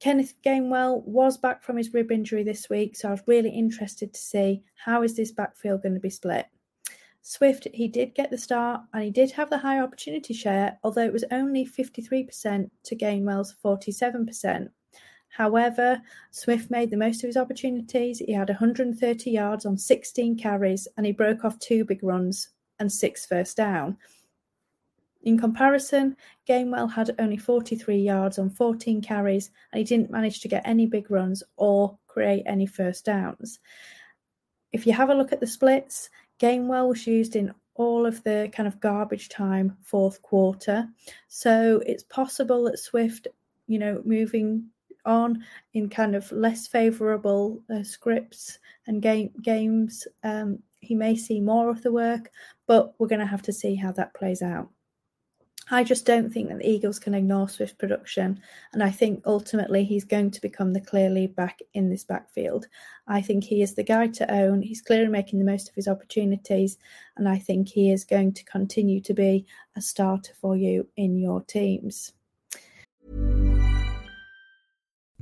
Kenneth 0.00 0.34
Gainwell 0.44 1.02
was 1.04 1.38
back 1.38 1.62
from 1.62 1.78
his 1.78 1.94
rib 1.94 2.12
injury 2.12 2.44
this 2.44 2.68
week, 2.68 2.94
so 2.94 3.08
I 3.08 3.12
was 3.12 3.22
really 3.26 3.48
interested 3.48 4.12
to 4.12 4.20
see 4.20 4.62
how 4.76 5.02
is 5.02 5.16
this 5.16 5.32
backfield 5.32 5.82
going 5.82 5.94
to 5.94 6.00
be 6.00 6.10
split. 6.10 6.44
Swift, 7.22 7.66
he 7.72 7.88
did 7.88 8.14
get 8.14 8.30
the 8.30 8.36
start 8.36 8.82
and 8.92 9.02
he 9.02 9.10
did 9.10 9.30
have 9.30 9.48
the 9.48 9.56
high 9.56 9.80
opportunity 9.80 10.34
share, 10.34 10.78
although 10.84 11.06
it 11.06 11.12
was 11.12 11.24
only 11.30 11.64
53% 11.64 12.70
to 12.84 12.96
Gainwell's 12.96 13.56
47%. 13.64 14.68
However, 15.30 16.02
Swift 16.30 16.70
made 16.70 16.90
the 16.90 16.98
most 16.98 17.24
of 17.24 17.28
his 17.28 17.36
opportunities. 17.38 18.18
He 18.18 18.34
had 18.34 18.50
130 18.50 19.30
yards 19.30 19.64
on 19.64 19.78
16 19.78 20.36
carries 20.36 20.86
and 20.98 21.06
he 21.06 21.12
broke 21.12 21.46
off 21.46 21.58
two 21.60 21.82
big 21.86 22.02
runs 22.02 22.50
and 22.78 22.92
six 22.92 23.24
first 23.24 23.56
down. 23.56 23.96
In 25.22 25.38
comparison, 25.38 26.16
Gainwell 26.48 26.90
had 26.90 27.14
only 27.18 27.36
43 27.36 27.96
yards 27.96 28.38
on 28.38 28.50
14 28.50 29.02
carries 29.02 29.50
and 29.72 29.78
he 29.78 29.84
didn't 29.84 30.10
manage 30.10 30.40
to 30.40 30.48
get 30.48 30.62
any 30.64 30.86
big 30.86 31.10
runs 31.10 31.42
or 31.56 31.98
create 32.06 32.44
any 32.46 32.66
first 32.66 33.04
downs. 33.04 33.58
If 34.72 34.86
you 34.86 34.92
have 34.92 35.10
a 35.10 35.14
look 35.14 35.32
at 35.32 35.40
the 35.40 35.46
splits, 35.46 36.10
Gainwell 36.38 36.88
was 36.88 37.06
used 37.06 37.34
in 37.36 37.52
all 37.74 38.06
of 38.06 38.22
the 38.24 38.50
kind 38.52 38.66
of 38.66 38.80
garbage 38.80 39.28
time 39.28 39.76
fourth 39.82 40.20
quarter. 40.22 40.88
So 41.28 41.82
it's 41.86 42.02
possible 42.04 42.64
that 42.64 42.78
Swift, 42.78 43.28
you 43.66 43.78
know, 43.78 44.02
moving 44.04 44.68
on 45.04 45.44
in 45.74 45.88
kind 45.88 46.14
of 46.14 46.30
less 46.32 46.66
favourable 46.66 47.62
uh, 47.74 47.82
scripts 47.82 48.58
and 48.86 49.00
game, 49.02 49.30
games, 49.42 50.06
um, 50.22 50.58
he 50.80 50.94
may 50.94 51.16
see 51.16 51.40
more 51.40 51.70
of 51.70 51.82
the 51.82 51.92
work, 51.92 52.30
but 52.66 52.94
we're 52.98 53.08
going 53.08 53.20
to 53.20 53.26
have 53.26 53.42
to 53.42 53.52
see 53.52 53.74
how 53.74 53.92
that 53.92 54.14
plays 54.14 54.42
out. 54.42 54.68
I 55.70 55.84
just 55.84 56.06
don't 56.06 56.32
think 56.32 56.48
that 56.48 56.58
the 56.58 56.68
Eagles 56.68 56.98
can 56.98 57.14
ignore 57.14 57.48
Swift 57.48 57.78
production. 57.78 58.40
And 58.72 58.82
I 58.82 58.90
think 58.90 59.22
ultimately 59.26 59.84
he's 59.84 60.04
going 60.04 60.30
to 60.30 60.40
become 60.40 60.72
the 60.72 60.80
clear 60.80 61.10
lead 61.10 61.36
back 61.36 61.60
in 61.74 61.90
this 61.90 62.04
backfield. 62.04 62.66
I 63.06 63.20
think 63.20 63.44
he 63.44 63.60
is 63.60 63.74
the 63.74 63.82
guy 63.82 64.06
to 64.08 64.32
own. 64.32 64.62
He's 64.62 64.80
clearly 64.80 65.08
making 65.08 65.38
the 65.38 65.44
most 65.44 65.68
of 65.68 65.74
his 65.74 65.86
opportunities. 65.86 66.78
And 67.16 67.28
I 67.28 67.38
think 67.38 67.68
he 67.68 67.92
is 67.92 68.04
going 68.04 68.32
to 68.34 68.44
continue 68.44 69.00
to 69.02 69.12
be 69.12 69.46
a 69.76 69.82
starter 69.82 70.32
for 70.40 70.56
you 70.56 70.88
in 70.96 71.18
your 71.18 71.42
teams. 71.42 72.12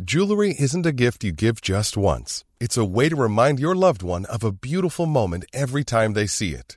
Jewelry 0.04 0.54
isn't 0.58 0.86
a 0.86 0.92
gift 0.92 1.24
you 1.24 1.32
give 1.32 1.60
just 1.62 1.96
once, 1.96 2.44
it's 2.60 2.76
a 2.76 2.84
way 2.84 3.08
to 3.08 3.16
remind 3.16 3.58
your 3.58 3.74
loved 3.74 4.02
one 4.02 4.26
of 4.26 4.44
a 4.44 4.52
beautiful 4.52 5.06
moment 5.06 5.46
every 5.54 5.84
time 5.84 6.12
they 6.12 6.26
see 6.26 6.50
it. 6.50 6.76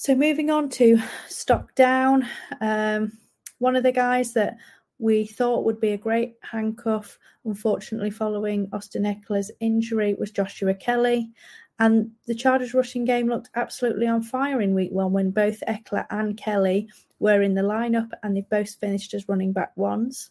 So 0.00 0.14
moving 0.14 0.48
on 0.48 0.68
to 0.70 0.96
stock 1.28 1.74
down, 1.74 2.24
um, 2.60 3.18
one 3.58 3.74
of 3.74 3.82
the 3.82 3.90
guys 3.90 4.32
that 4.34 4.56
we 5.00 5.26
thought 5.26 5.64
would 5.64 5.80
be 5.80 5.90
a 5.90 5.98
great 5.98 6.36
handcuff, 6.40 7.18
unfortunately, 7.44 8.12
following 8.12 8.68
Austin 8.72 9.02
Ekeler's 9.02 9.50
injury, 9.58 10.14
was 10.14 10.30
Joshua 10.30 10.72
Kelley. 10.72 11.32
And 11.80 12.12
the 12.28 12.34
Chargers 12.36 12.74
rushing 12.74 13.04
game 13.04 13.26
looked 13.26 13.50
absolutely 13.56 14.06
on 14.06 14.22
fire 14.22 14.60
in 14.60 14.72
week 14.72 14.92
one 14.92 15.12
when 15.12 15.32
both 15.32 15.64
Ekeler 15.66 16.06
and 16.10 16.36
Kelley 16.36 16.88
were 17.18 17.42
in 17.42 17.54
the 17.54 17.62
lineup 17.62 18.10
and 18.22 18.36
they 18.36 18.46
both 18.48 18.72
finished 18.76 19.14
as 19.14 19.28
running 19.28 19.52
back 19.52 19.76
ones. 19.76 20.30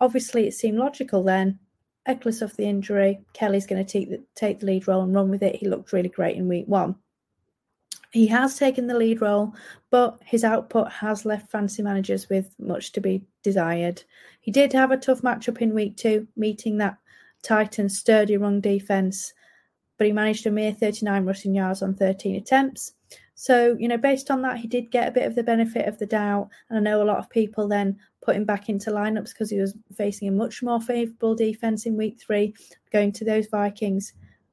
Obviously, 0.00 0.48
it 0.48 0.54
seemed 0.54 0.78
logical 0.78 1.22
then. 1.22 1.60
Ekeler's 2.08 2.42
off 2.42 2.56
the 2.56 2.66
injury. 2.66 3.20
Kelley's 3.34 3.68
going 3.68 3.86
to 3.86 3.92
take 3.92 4.10
the, 4.10 4.20
take 4.34 4.58
the 4.58 4.66
lead 4.66 4.88
role 4.88 5.02
and 5.02 5.14
run 5.14 5.30
with 5.30 5.44
it. 5.44 5.54
He 5.54 5.68
looked 5.68 5.92
really 5.92 6.08
great 6.08 6.36
in 6.36 6.48
week 6.48 6.66
one. 6.66 6.96
He 8.14 8.28
has 8.28 8.56
taken 8.56 8.86
the 8.86 8.96
lead 8.96 9.20
role, 9.20 9.52
but 9.90 10.20
his 10.24 10.44
output 10.44 10.88
has 10.92 11.24
left 11.24 11.50
fancy 11.50 11.82
managers 11.82 12.28
with 12.28 12.54
much 12.60 12.92
to 12.92 13.00
be 13.00 13.24
desired. 13.42 14.04
He 14.40 14.52
did 14.52 14.72
have 14.72 14.92
a 14.92 14.96
tough 14.96 15.22
matchup 15.22 15.60
in 15.60 15.74
week 15.74 15.96
two, 15.96 16.28
meeting 16.36 16.78
that 16.78 16.96
Titans' 17.42 17.98
sturdy 17.98 18.36
run 18.36 18.60
defense, 18.60 19.34
but 19.98 20.06
he 20.06 20.12
managed 20.12 20.46
a 20.46 20.52
mere 20.52 20.72
39 20.72 21.24
rushing 21.24 21.56
yards 21.56 21.82
on 21.82 21.96
13 21.96 22.36
attempts. 22.36 22.94
So, 23.34 23.76
you 23.80 23.88
know, 23.88 23.98
based 23.98 24.30
on 24.30 24.42
that, 24.42 24.58
he 24.58 24.68
did 24.68 24.92
get 24.92 25.08
a 25.08 25.12
bit 25.12 25.26
of 25.26 25.34
the 25.34 25.42
benefit 25.42 25.88
of 25.88 25.98
the 25.98 26.06
doubt. 26.06 26.50
And 26.70 26.78
I 26.78 26.82
know 26.82 27.02
a 27.02 27.10
lot 27.10 27.18
of 27.18 27.28
people 27.28 27.66
then 27.66 27.98
put 28.22 28.36
him 28.36 28.44
back 28.44 28.68
into 28.68 28.92
lineups 28.92 29.30
because 29.30 29.50
he 29.50 29.58
was 29.58 29.76
facing 29.96 30.28
a 30.28 30.30
much 30.30 30.62
more 30.62 30.80
favourable 30.80 31.34
defence 31.34 31.84
in 31.84 31.96
week 31.96 32.20
three, 32.20 32.54
going 32.92 33.10
to 33.10 33.24
those 33.24 33.48
Vikings. 33.48 34.12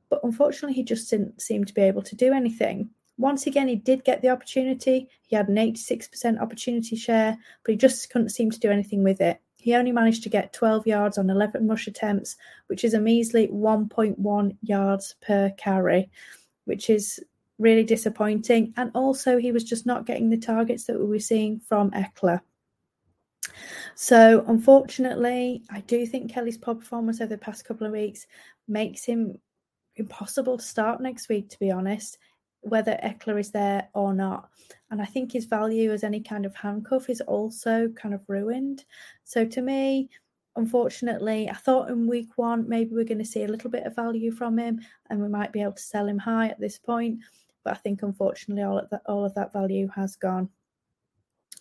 But 0.09 0.21
unfortunately, 0.23 0.73
he 0.73 0.83
just 0.83 1.11
didn't 1.11 1.39
seem 1.39 1.63
to 1.63 1.73
be 1.75 1.83
able 1.83 2.01
to 2.01 2.15
do 2.15 2.33
anything. 2.33 2.89
Once 3.21 3.45
again, 3.45 3.67
he 3.67 3.75
did 3.75 4.03
get 4.03 4.23
the 4.23 4.29
opportunity. 4.29 5.07
He 5.27 5.35
had 5.35 5.47
an 5.47 5.55
86% 5.55 6.41
opportunity 6.41 6.95
share, 6.95 7.37
but 7.63 7.71
he 7.71 7.77
just 7.77 8.09
couldn't 8.09 8.29
seem 8.29 8.49
to 8.49 8.59
do 8.59 8.71
anything 8.71 9.03
with 9.03 9.21
it. 9.21 9.39
He 9.57 9.75
only 9.75 9.91
managed 9.91 10.23
to 10.23 10.29
get 10.29 10.53
12 10.53 10.87
yards 10.87 11.19
on 11.19 11.29
11 11.29 11.67
rush 11.67 11.85
attempts, 11.85 12.35
which 12.65 12.83
is 12.83 12.95
a 12.95 12.99
measly 12.99 13.47
1.1 13.49 14.57
yards 14.63 15.15
per 15.21 15.51
carry, 15.51 16.09
which 16.65 16.89
is 16.89 17.23
really 17.59 17.83
disappointing. 17.83 18.73
And 18.75 18.89
also, 18.95 19.37
he 19.37 19.51
was 19.51 19.65
just 19.65 19.85
not 19.85 20.07
getting 20.07 20.31
the 20.31 20.37
targets 20.37 20.85
that 20.85 20.99
we 20.99 21.05
were 21.05 21.19
seeing 21.19 21.59
from 21.59 21.91
Ekeler. 21.91 22.41
So, 23.93 24.43
unfortunately, 24.47 25.61
I 25.69 25.81
do 25.81 26.07
think 26.07 26.31
Kelley's 26.31 26.57
poor 26.57 26.73
performance 26.73 27.21
over 27.21 27.29
the 27.29 27.37
past 27.37 27.65
couple 27.65 27.85
of 27.85 27.93
weeks 27.93 28.25
makes 28.67 29.05
him 29.05 29.37
impossible 29.95 30.57
to 30.57 30.63
start 30.63 31.01
next 31.01 31.29
week, 31.29 31.49
to 31.49 31.59
be 31.59 31.69
honest 31.69 32.17
whether 32.61 32.99
Ekeler 33.03 33.39
is 33.39 33.51
there 33.51 33.89
or 33.93 34.13
not. 34.13 34.49
And 34.89 35.01
I 35.01 35.05
think 35.05 35.31
his 35.31 35.45
value 35.45 35.91
as 35.91 36.03
any 36.03 36.21
kind 36.21 36.45
of 36.45 36.55
handcuff 36.55 37.09
is 37.09 37.21
also 37.21 37.89
kind 37.89 38.13
of 38.13 38.21
ruined. 38.27 38.85
So 39.23 39.45
to 39.45 39.61
me, 39.61 40.09
unfortunately, 40.55 41.49
I 41.49 41.53
thought 41.53 41.89
in 41.89 42.07
week 42.07 42.37
one 42.37 42.67
maybe 42.67 42.93
we're 42.93 43.03
going 43.03 43.17
to 43.17 43.25
see 43.25 43.43
a 43.43 43.47
little 43.47 43.69
bit 43.69 43.85
of 43.85 43.95
value 43.95 44.31
from 44.31 44.57
him 44.57 44.81
and 45.09 45.21
we 45.21 45.27
might 45.27 45.51
be 45.51 45.61
able 45.61 45.73
to 45.73 45.81
sell 45.81 46.07
him 46.07 46.19
high 46.19 46.47
at 46.47 46.59
this 46.59 46.77
point. 46.77 47.19
But 47.63 47.73
I 47.73 47.77
think 47.77 48.03
unfortunately 48.03 48.63
all 48.63 48.79
of 48.79 48.89
that 48.89 49.01
all 49.05 49.25
of 49.25 49.33
that 49.35 49.53
value 49.53 49.87
has 49.95 50.15
gone. 50.15 50.49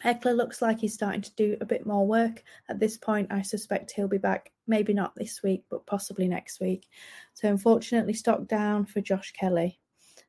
Ekeler 0.05 0.35
looks 0.35 0.63
like 0.63 0.81
he's 0.81 0.95
starting 0.95 1.21
to 1.21 1.35
do 1.35 1.57
a 1.61 1.67
bit 1.67 1.85
more 1.85 2.07
work. 2.07 2.43
At 2.71 2.81
this 2.81 2.97
point, 2.97 3.31
I 3.31 3.43
suspect 3.43 3.91
he'll 3.91 4.09
be 4.09 4.17
back, 4.17 4.51
maybe 4.67 4.95
not 4.95 5.15
this 5.15 5.43
week, 5.43 5.65
but 5.71 5.85
possibly 5.85 6.27
next 6.27 6.59
week. 6.59 6.89
So, 7.35 7.49
unfortunately, 7.49 8.15
stock 8.15 8.49
down 8.49 8.87
for 8.87 9.03
Josh 9.03 9.33
Kelley. 9.33 9.79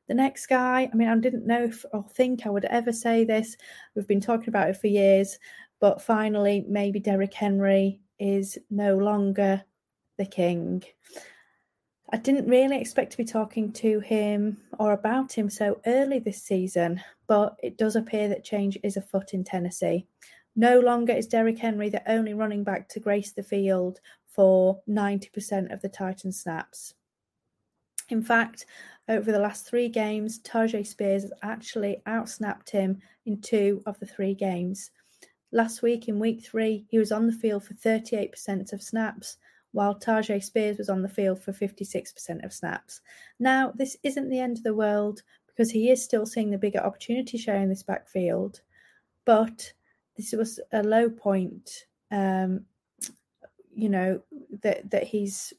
The 0.08 0.14
next 0.14 0.46
guy, 0.46 0.90
I 0.92 0.96
mean, 0.96 1.08
I 1.08 1.16
didn't 1.16 1.46
know 1.46 1.64
if, 1.64 1.84
or 1.92 2.04
think 2.10 2.46
I 2.46 2.50
would 2.50 2.64
ever 2.66 2.92
say 2.92 3.24
this. 3.24 3.56
We've 3.94 4.06
been 4.06 4.20
talking 4.20 4.48
about 4.48 4.68
it 4.68 4.76
for 4.76 4.88
years, 4.88 5.38
but 5.80 6.02
finally, 6.02 6.64
maybe 6.68 7.00
Derrick 7.00 7.34
Henry 7.34 8.00
is 8.18 8.58
no 8.70 8.96
longer 8.96 9.62
the 10.18 10.26
king. 10.26 10.82
I 12.14 12.18
didn't 12.18 12.48
really 12.48 12.78
expect 12.78 13.12
to 13.12 13.16
be 13.16 13.24
talking 13.24 13.72
to 13.72 14.00
him 14.00 14.58
or 14.78 14.92
about 14.92 15.32
him 15.32 15.48
so 15.48 15.80
early 15.86 16.18
this 16.18 16.42
season, 16.42 17.00
but 17.26 17.56
it 17.62 17.78
does 17.78 17.96
appear 17.96 18.28
that 18.28 18.44
change 18.44 18.76
is 18.82 18.98
afoot 18.98 19.32
in 19.32 19.44
Tennessee. 19.44 20.06
No 20.54 20.78
longer 20.80 21.14
is 21.14 21.26
Derrick 21.26 21.58
Henry 21.58 21.88
the 21.88 22.02
only 22.10 22.34
running 22.34 22.64
back 22.64 22.88
to 22.90 23.00
grace 23.00 23.32
the 23.32 23.42
field 23.42 24.00
for 24.26 24.82
90% 24.86 25.72
of 25.72 25.80
the 25.80 25.88
Titan 25.88 26.32
snaps. 26.32 26.94
In 28.08 28.22
fact, 28.22 28.66
over 29.08 29.32
the 29.32 29.38
last 29.38 29.66
three 29.66 29.88
games, 29.88 30.40
Tyjae 30.40 30.86
Spears 30.86 31.22
has 31.22 31.32
actually 31.42 32.02
outsnapped 32.06 32.70
him 32.70 33.00
in 33.26 33.40
two 33.40 33.82
of 33.86 33.98
the 33.98 34.06
three 34.06 34.34
games. 34.34 34.90
Last 35.50 35.82
week, 35.82 36.08
in 36.08 36.18
week 36.18 36.44
three, 36.44 36.86
he 36.88 36.98
was 36.98 37.12
on 37.12 37.26
the 37.26 37.32
field 37.32 37.64
for 37.64 37.74
38% 37.74 38.72
of 38.72 38.82
snaps, 38.82 39.36
while 39.72 39.98
Tyjae 39.98 40.42
Spears 40.42 40.78
was 40.78 40.88
on 40.88 41.02
the 41.02 41.08
field 41.08 41.42
for 41.42 41.52
56% 41.52 42.44
of 42.44 42.52
snaps. 42.52 43.00
Now, 43.38 43.72
this 43.74 43.96
isn't 44.02 44.28
the 44.28 44.40
end 44.40 44.58
of 44.58 44.64
the 44.64 44.74
world 44.74 45.22
because 45.46 45.70
he 45.70 45.90
is 45.90 46.02
still 46.02 46.24
seeing 46.24 46.50
the 46.50 46.58
bigger 46.58 46.80
opportunity 46.80 47.36
share 47.36 47.60
in 47.60 47.68
this 47.68 47.82
backfield, 47.82 48.60
but 49.24 49.72
this 50.16 50.32
was 50.32 50.60
a 50.72 50.82
low 50.82 51.10
point. 51.10 51.86
Um, 52.10 52.64
you 53.74 53.88
know 53.88 54.20
that 54.62 54.90
that 54.90 55.04
he's 55.04 55.52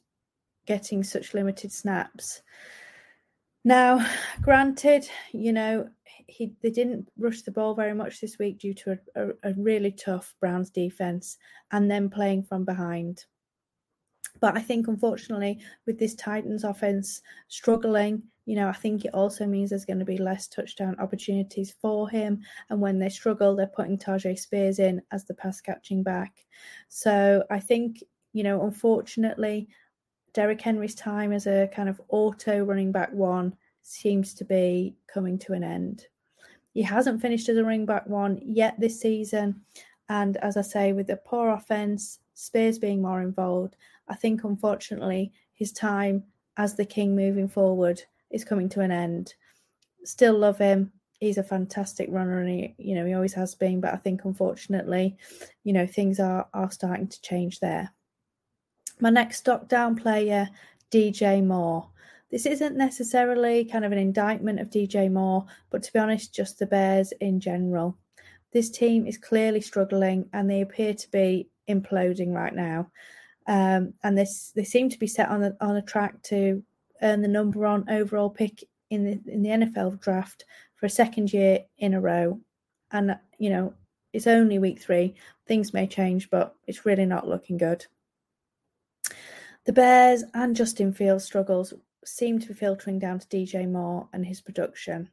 getting 0.66 1.02
such 1.02 1.34
limited 1.34 1.72
snaps. 1.72 2.42
Now, 3.64 4.06
granted, 4.42 5.08
you 5.32 5.52
know 5.52 5.88
he 6.26 6.54
they 6.62 6.70
didn't 6.70 7.08
rush 7.18 7.42
the 7.42 7.50
ball 7.50 7.74
very 7.74 7.94
much 7.94 8.20
this 8.20 8.38
week 8.38 8.58
due 8.58 8.74
to 8.74 8.98
a, 9.14 9.22
a, 9.22 9.50
a 9.50 9.54
really 9.54 9.92
tough 9.92 10.34
Browns 10.40 10.70
defense, 10.70 11.38
and 11.72 11.90
then 11.90 12.10
playing 12.10 12.44
from 12.44 12.64
behind. 12.64 13.24
But 14.40 14.56
I 14.56 14.60
think, 14.60 14.88
unfortunately, 14.88 15.60
with 15.86 15.98
this 15.98 16.14
Titans 16.14 16.64
offense 16.64 17.22
struggling, 17.48 18.22
you 18.46 18.56
know, 18.56 18.68
I 18.68 18.72
think 18.72 19.04
it 19.04 19.14
also 19.14 19.46
means 19.46 19.70
there's 19.70 19.84
going 19.84 20.00
to 20.00 20.04
be 20.04 20.18
less 20.18 20.48
touchdown 20.48 20.96
opportunities 20.98 21.74
for 21.80 22.08
him. 22.08 22.42
And 22.68 22.80
when 22.80 22.98
they 22.98 23.08
struggle, 23.08 23.54
they're 23.54 23.68
putting 23.68 23.96
Tyjae 23.96 24.38
Spears 24.38 24.80
in 24.80 25.00
as 25.12 25.24
the 25.24 25.34
pass 25.34 25.60
catching 25.60 26.02
back. 26.02 26.32
So 26.88 27.44
I 27.50 27.60
think, 27.60 28.02
you 28.32 28.42
know, 28.42 28.64
unfortunately, 28.64 29.68
Derrick 30.34 30.60
Henry's 30.60 30.96
time 30.96 31.32
as 31.32 31.46
a 31.46 31.70
kind 31.72 31.88
of 31.88 32.00
auto 32.08 32.64
running 32.64 32.92
back 32.92 33.12
one 33.12 33.54
seems 33.82 34.34
to 34.34 34.44
be 34.44 34.96
coming 35.06 35.38
to 35.38 35.52
an 35.52 35.62
end. 35.62 36.06
He 36.72 36.82
hasn't 36.82 37.22
finished 37.22 37.48
as 37.48 37.56
a 37.56 37.62
running 37.62 37.86
back 37.86 38.06
one 38.08 38.40
yet 38.42 38.78
this 38.78 39.00
season. 39.00 39.62
And 40.08 40.36
as 40.38 40.56
I 40.56 40.62
say, 40.62 40.92
with 40.92 41.06
the 41.06 41.16
poor 41.16 41.50
offense, 41.50 42.18
Spears 42.34 42.80
being 42.80 43.00
more 43.00 43.22
involved, 43.22 43.76
I 44.08 44.16
think 44.16 44.42
unfortunately 44.42 45.32
his 45.54 45.72
time 45.72 46.24
as 46.56 46.74
the 46.74 46.84
king 46.84 47.14
moving 47.14 47.48
forward 47.48 48.02
is 48.30 48.44
coming 48.44 48.68
to 48.70 48.80
an 48.80 48.90
end. 48.90 49.34
Still 50.04 50.36
love 50.36 50.58
him. 50.58 50.92
He's 51.20 51.38
a 51.38 51.44
fantastic 51.44 52.08
runner 52.10 52.40
and 52.40 52.48
he, 52.48 52.74
you 52.76 52.96
know, 52.96 53.06
he 53.06 53.14
always 53.14 53.34
has 53.34 53.54
been, 53.54 53.80
but 53.80 53.94
I 53.94 53.96
think 53.96 54.24
unfortunately, 54.24 55.16
you 55.62 55.72
know, 55.72 55.86
things 55.86 56.18
are 56.18 56.48
are 56.52 56.72
starting 56.72 57.06
to 57.06 57.22
change 57.22 57.60
there. 57.60 57.92
My 59.00 59.10
next 59.10 59.38
stock 59.38 59.68
down 59.68 59.96
player, 59.96 60.48
DJ 60.90 61.44
Moore. 61.44 61.88
This 62.30 62.46
isn't 62.46 62.76
necessarily 62.76 63.64
kind 63.64 63.84
of 63.84 63.92
an 63.92 63.98
indictment 63.98 64.60
of 64.60 64.70
DJ 64.70 65.10
Moore, 65.10 65.46
but 65.70 65.82
to 65.82 65.92
be 65.92 65.98
honest, 65.98 66.34
just 66.34 66.58
the 66.58 66.66
Bears 66.66 67.12
in 67.20 67.40
general. 67.40 67.96
This 68.52 68.70
team 68.70 69.06
is 69.06 69.18
clearly 69.18 69.60
struggling 69.60 70.28
and 70.32 70.48
they 70.48 70.60
appear 70.60 70.94
to 70.94 71.10
be 71.10 71.48
imploding 71.68 72.32
right 72.32 72.54
now. 72.54 72.90
Um, 73.46 73.94
and 74.02 74.16
this 74.16 74.52
they 74.54 74.64
seem 74.64 74.88
to 74.88 74.98
be 74.98 75.06
set 75.06 75.28
on 75.28 75.42
a, 75.42 75.56
on 75.60 75.76
a 75.76 75.82
track 75.82 76.22
to 76.24 76.62
earn 77.02 77.20
the 77.20 77.28
number 77.28 77.58
one 77.58 77.84
overall 77.90 78.30
pick 78.30 78.64
in 78.90 79.04
the 79.04 79.20
in 79.32 79.42
the 79.42 79.50
NFL 79.50 80.00
draft 80.00 80.44
for 80.76 80.86
a 80.86 80.90
second 80.90 81.32
year 81.32 81.60
in 81.78 81.94
a 81.94 82.00
row. 82.00 82.40
And 82.90 83.18
you 83.38 83.50
know, 83.50 83.74
it's 84.12 84.26
only 84.26 84.58
week 84.58 84.80
three. 84.80 85.14
Things 85.46 85.74
may 85.74 85.86
change, 85.86 86.30
but 86.30 86.54
it's 86.66 86.86
really 86.86 87.06
not 87.06 87.28
looking 87.28 87.58
good. 87.58 87.86
The 89.64 89.72
Bears 89.72 90.24
and 90.34 90.54
Justin 90.54 90.92
Fields' 90.92 91.24
struggles 91.24 91.72
seem 92.04 92.38
to 92.38 92.48
be 92.48 92.54
filtering 92.54 92.98
down 92.98 93.18
to 93.18 93.26
DJ 93.26 93.66
Moore 93.66 94.06
and 94.12 94.26
his 94.26 94.42
production. 94.42 95.08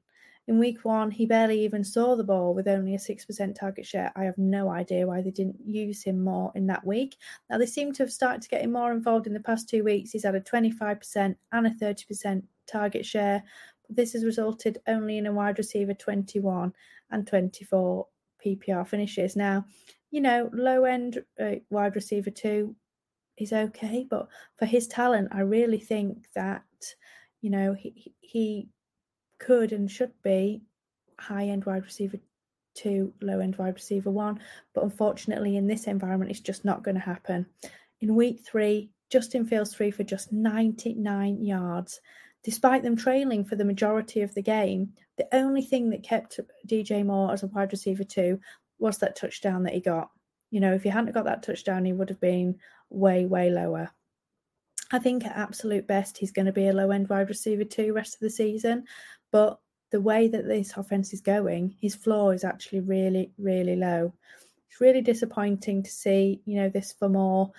In 0.45 0.59
week 0.59 0.83
one, 0.83 1.09
he 1.09 1.25
barely 1.25 1.63
even 1.63 1.85
saw 1.85 2.17
the 2.17 2.25
ball 2.25 2.53
with 2.53 2.67
only 2.67 2.93
a 2.93 2.97
6% 2.97 3.55
target 3.55 3.85
share. 3.85 4.11
I 4.13 4.25
have 4.25 4.37
no 4.37 4.69
idea 4.69 5.07
why 5.07 5.21
they 5.21 5.31
didn't 5.31 5.61
use 5.65 6.03
him 6.03 6.21
more 6.21 6.51
in 6.53 6.67
that 6.67 6.85
week. 6.85 7.15
Now, 7.49 7.59
they 7.59 7.65
seem 7.65 7.93
to 7.93 8.03
have 8.03 8.11
started 8.11 8.41
to 8.41 8.49
get 8.49 8.61
him 8.61 8.73
more 8.73 8.91
involved 8.91 9.25
in 9.25 9.33
the 9.33 9.39
past 9.39 9.69
two 9.69 9.85
weeks. 9.85 10.11
He's 10.11 10.25
had 10.25 10.35
a 10.35 10.41
25% 10.41 11.35
and 11.53 11.67
a 11.67 11.69
30% 11.69 12.43
target 12.67 13.05
share. 13.05 13.41
But 13.87 13.95
this 13.95 14.11
has 14.11 14.25
resulted 14.25 14.81
only 14.85 15.17
in 15.17 15.27
a 15.27 15.31
wide 15.31 15.59
receiver 15.59 15.93
21 15.93 16.73
and 17.11 17.25
24 17.25 18.05
PPR 18.45 18.85
finishes. 18.85 19.37
Now, 19.37 19.65
you 20.09 20.19
know, 20.19 20.49
low 20.51 20.83
end 20.83 21.23
uh, 21.39 21.55
wide 21.69 21.95
receiver 21.95 22.31
two 22.31 22.75
is 23.41 23.53
okay, 23.53 24.05
but 24.09 24.27
for 24.57 24.65
his 24.65 24.87
talent, 24.87 25.29
I 25.31 25.41
really 25.41 25.79
think 25.79 26.27
that, 26.35 26.63
you 27.41 27.49
know, 27.49 27.73
he, 27.73 28.13
he 28.19 28.69
could 29.39 29.71
and 29.71 29.89
should 29.89 30.13
be 30.23 30.61
high 31.19 31.45
end 31.45 31.65
wide 31.65 31.83
receiver 31.83 32.17
two, 32.73 33.13
low 33.21 33.39
end 33.39 33.57
wide 33.57 33.73
receiver 33.73 34.09
one. 34.09 34.39
But 34.73 34.83
unfortunately, 34.83 35.57
in 35.57 35.67
this 35.67 35.87
environment, 35.87 36.31
it's 36.31 36.39
just 36.39 36.65
not 36.65 36.83
going 36.83 36.95
to 36.95 37.01
happen. 37.01 37.45
In 38.01 38.15
week 38.15 38.41
three, 38.45 38.89
Justin 39.09 39.45
Fields 39.45 39.73
three 39.73 39.91
for 39.91 40.03
just 40.03 40.31
99 40.31 41.43
yards. 41.43 41.99
Despite 42.43 42.81
them 42.81 42.95
trailing 42.95 43.43
for 43.45 43.55
the 43.55 43.65
majority 43.65 44.21
of 44.21 44.33
the 44.33 44.41
game, 44.41 44.93
the 45.17 45.27
only 45.35 45.61
thing 45.61 45.89
that 45.91 46.01
kept 46.01 46.39
DJ 46.67 47.05
Moore 47.05 47.31
as 47.31 47.43
a 47.43 47.47
wide 47.47 47.71
receiver 47.71 48.03
two 48.03 48.39
was 48.79 48.97
that 48.97 49.15
touchdown 49.15 49.63
that 49.63 49.73
he 49.73 49.79
got. 49.79 50.09
You 50.51 50.59
know, 50.59 50.73
if 50.73 50.83
he 50.83 50.89
hadn't 50.89 51.13
got 51.13 51.25
that 51.25 51.43
touchdown, 51.43 51.85
he 51.85 51.93
would 51.93 52.09
have 52.09 52.19
been 52.19 52.59
way, 52.89 53.25
way 53.25 53.49
lower. 53.49 53.91
I 54.91 54.99
think 54.99 55.25
at 55.25 55.35
absolute 55.35 55.87
best, 55.87 56.17
he's 56.17 56.31
going 56.31 56.45
to 56.45 56.51
be 56.51 56.67
a 56.67 56.73
low 56.73 56.91
end 56.91 57.09
wide 57.09 57.29
receiver 57.29 57.63
two, 57.63 57.93
rest 57.93 58.15
of 58.15 58.19
the 58.19 58.29
season. 58.29 58.83
But 59.31 59.59
the 59.91 60.01
way 60.01 60.27
that 60.27 60.47
this 60.47 60.75
offense 60.75 61.13
is 61.13 61.21
going, 61.21 61.75
his 61.79 61.95
floor 61.95 62.33
is 62.33 62.43
actually 62.43 62.81
really, 62.81 63.31
really 63.37 63.75
low. 63.75 64.13
It's 64.69 64.81
really 64.81 65.01
disappointing 65.01 65.83
to 65.83 65.89
see, 65.89 66.41
you 66.45 66.55
know, 66.55 66.69
this 66.69 66.93
for 66.93 67.09
more, 67.09 67.51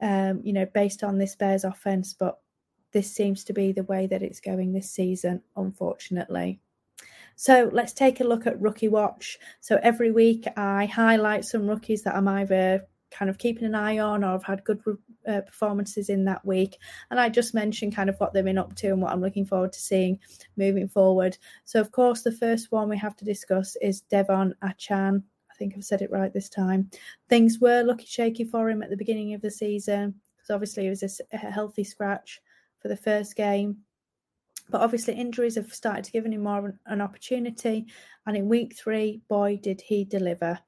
um, 0.00 0.40
you 0.44 0.52
know, 0.52 0.66
based 0.66 1.02
on 1.02 1.18
this 1.18 1.36
Bears 1.36 1.64
offense. 1.64 2.14
But 2.14 2.38
this 2.92 3.10
seems 3.10 3.44
to 3.44 3.52
be 3.52 3.72
the 3.72 3.82
way 3.84 4.06
that 4.06 4.22
it's 4.22 4.40
going 4.40 4.72
this 4.72 4.90
season, 4.90 5.42
unfortunately. 5.56 6.60
So 7.36 7.70
let's 7.72 7.92
take 7.92 8.20
a 8.20 8.24
look 8.24 8.46
at 8.46 8.60
Rookie 8.60 8.88
Watch. 8.88 9.38
So 9.60 9.78
every 9.82 10.10
week 10.10 10.46
I 10.56 10.86
highlight 10.86 11.44
some 11.44 11.68
rookies 11.68 12.02
that 12.02 12.14
I'm 12.14 12.28
either 12.28 12.86
kind 13.10 13.30
of 13.30 13.38
keeping 13.38 13.64
an 13.64 13.74
eye 13.74 13.98
on 13.98 14.24
or 14.24 14.32
have 14.32 14.44
had 14.44 14.64
good 14.64 14.82
uh, 15.26 15.40
performances 15.42 16.08
in 16.08 16.24
that 16.24 16.44
week. 16.44 16.78
And 17.10 17.20
I 17.20 17.28
just 17.28 17.54
mentioned 17.54 17.94
kind 17.94 18.10
of 18.10 18.18
what 18.18 18.32
they've 18.32 18.44
been 18.44 18.58
up 18.58 18.74
to 18.76 18.88
and 18.88 19.00
what 19.00 19.12
I'm 19.12 19.20
looking 19.20 19.46
forward 19.46 19.72
to 19.72 19.80
seeing 19.80 20.18
moving 20.56 20.88
forward. 20.88 21.38
So, 21.64 21.80
of 21.80 21.92
course, 21.92 22.22
the 22.22 22.32
first 22.32 22.72
one 22.72 22.88
we 22.88 22.98
have 22.98 23.16
to 23.16 23.24
discuss 23.24 23.76
is 23.80 24.02
De'Von 24.10 24.52
Achane. 24.62 25.22
I 25.50 25.54
think 25.56 25.74
I've 25.76 25.84
said 25.84 26.02
it 26.02 26.10
right 26.10 26.32
this 26.32 26.48
time. 26.48 26.90
Things 27.28 27.58
were 27.60 27.82
looking 27.82 28.06
shaky 28.06 28.44
for 28.44 28.68
him 28.68 28.82
at 28.82 28.90
the 28.90 28.96
beginning 28.96 29.34
of 29.34 29.40
the 29.40 29.50
season 29.50 30.14
because 30.36 30.52
obviously 30.52 30.86
it 30.86 30.90
was 30.90 31.20
a, 31.32 31.36
healthy 31.36 31.84
scratch 31.84 32.42
for 32.80 32.88
the 32.88 32.96
first 32.96 33.36
game. 33.36 33.78
But 34.70 34.80
obviously, 34.80 35.14
injuries 35.14 35.56
have 35.56 35.72
started 35.72 36.04
to 36.04 36.12
give 36.12 36.26
him 36.26 36.42
more 36.42 36.68
of 36.68 36.74
an 36.86 37.00
opportunity. 37.00 37.86
And 38.26 38.36
in 38.36 38.48
week 38.48 38.76
three, 38.76 39.20
boy, 39.28 39.58
did 39.62 39.80
he 39.80 40.04
deliver. 40.04 40.58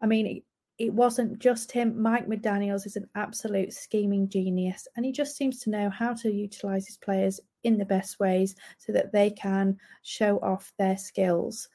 I 0.00 0.06
mean, 0.06 0.42
it 0.78 0.92
wasn't 0.92 1.38
just 1.38 1.70
him. 1.70 2.00
Mike 2.00 2.26
McDaniels 2.26 2.86
is 2.86 2.96
an 2.96 3.08
absolute 3.14 3.72
scheming 3.72 4.28
genius, 4.28 4.88
and 4.96 5.04
he 5.04 5.12
just 5.12 5.36
seems 5.36 5.60
to 5.60 5.70
know 5.70 5.90
how 5.90 6.12
to 6.14 6.32
utilize 6.32 6.86
his 6.86 6.96
players 6.96 7.40
in 7.62 7.78
the 7.78 7.84
best 7.84 8.18
ways 8.18 8.56
so 8.78 8.92
that 8.92 9.12
they 9.12 9.30
can 9.30 9.76
show 10.02 10.38
off 10.38 10.72
their 10.78 10.96
skills. 10.96 11.68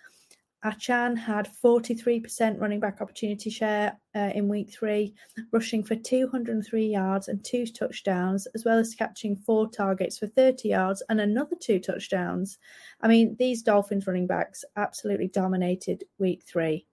Achane 0.66 1.18
had 1.18 1.50
43% 1.64 2.60
running 2.60 2.80
back 2.80 3.00
opportunity 3.00 3.50
share 3.50 3.98
uh, 4.16 4.32
in 4.34 4.48
week 4.48 4.72
three, 4.72 5.14
rushing 5.52 5.84
for 5.84 5.96
203 5.96 6.86
yards 6.86 7.28
and 7.28 7.44
two 7.44 7.66
touchdowns, 7.68 8.48
as 8.56 8.66
well 8.66 8.80
as 8.80 8.96
catching 8.96 9.36
four 9.36 9.70
targets 9.70 10.18
for 10.18 10.28
30 10.28 10.70
yards 10.70 11.04
and 11.10 11.22
another 11.22 11.56
two 11.60 11.80
touchdowns. 11.80 12.58
I 13.02 13.08
mean, 13.08 13.36
these 13.38 13.62
Dolphins 13.62 14.08
running 14.08 14.28
backs 14.28 14.66
absolutely 14.76 15.28
dominated 15.28 16.04
week 16.18 16.44
three. 16.44 16.88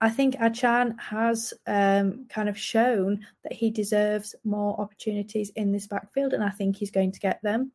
I 0.00 0.10
think 0.10 0.36
Achane 0.36 0.98
has 1.00 1.52
um, 1.66 2.26
kind 2.28 2.48
of 2.48 2.58
shown 2.58 3.26
that 3.42 3.52
he 3.52 3.70
deserves 3.70 4.34
more 4.44 4.80
opportunities 4.80 5.50
in 5.56 5.72
this 5.72 5.88
backfield, 5.88 6.34
and 6.34 6.44
I 6.44 6.50
think 6.50 6.76
he's 6.76 6.92
going 6.92 7.12
to 7.12 7.20
get 7.20 7.40
them. 7.42 7.72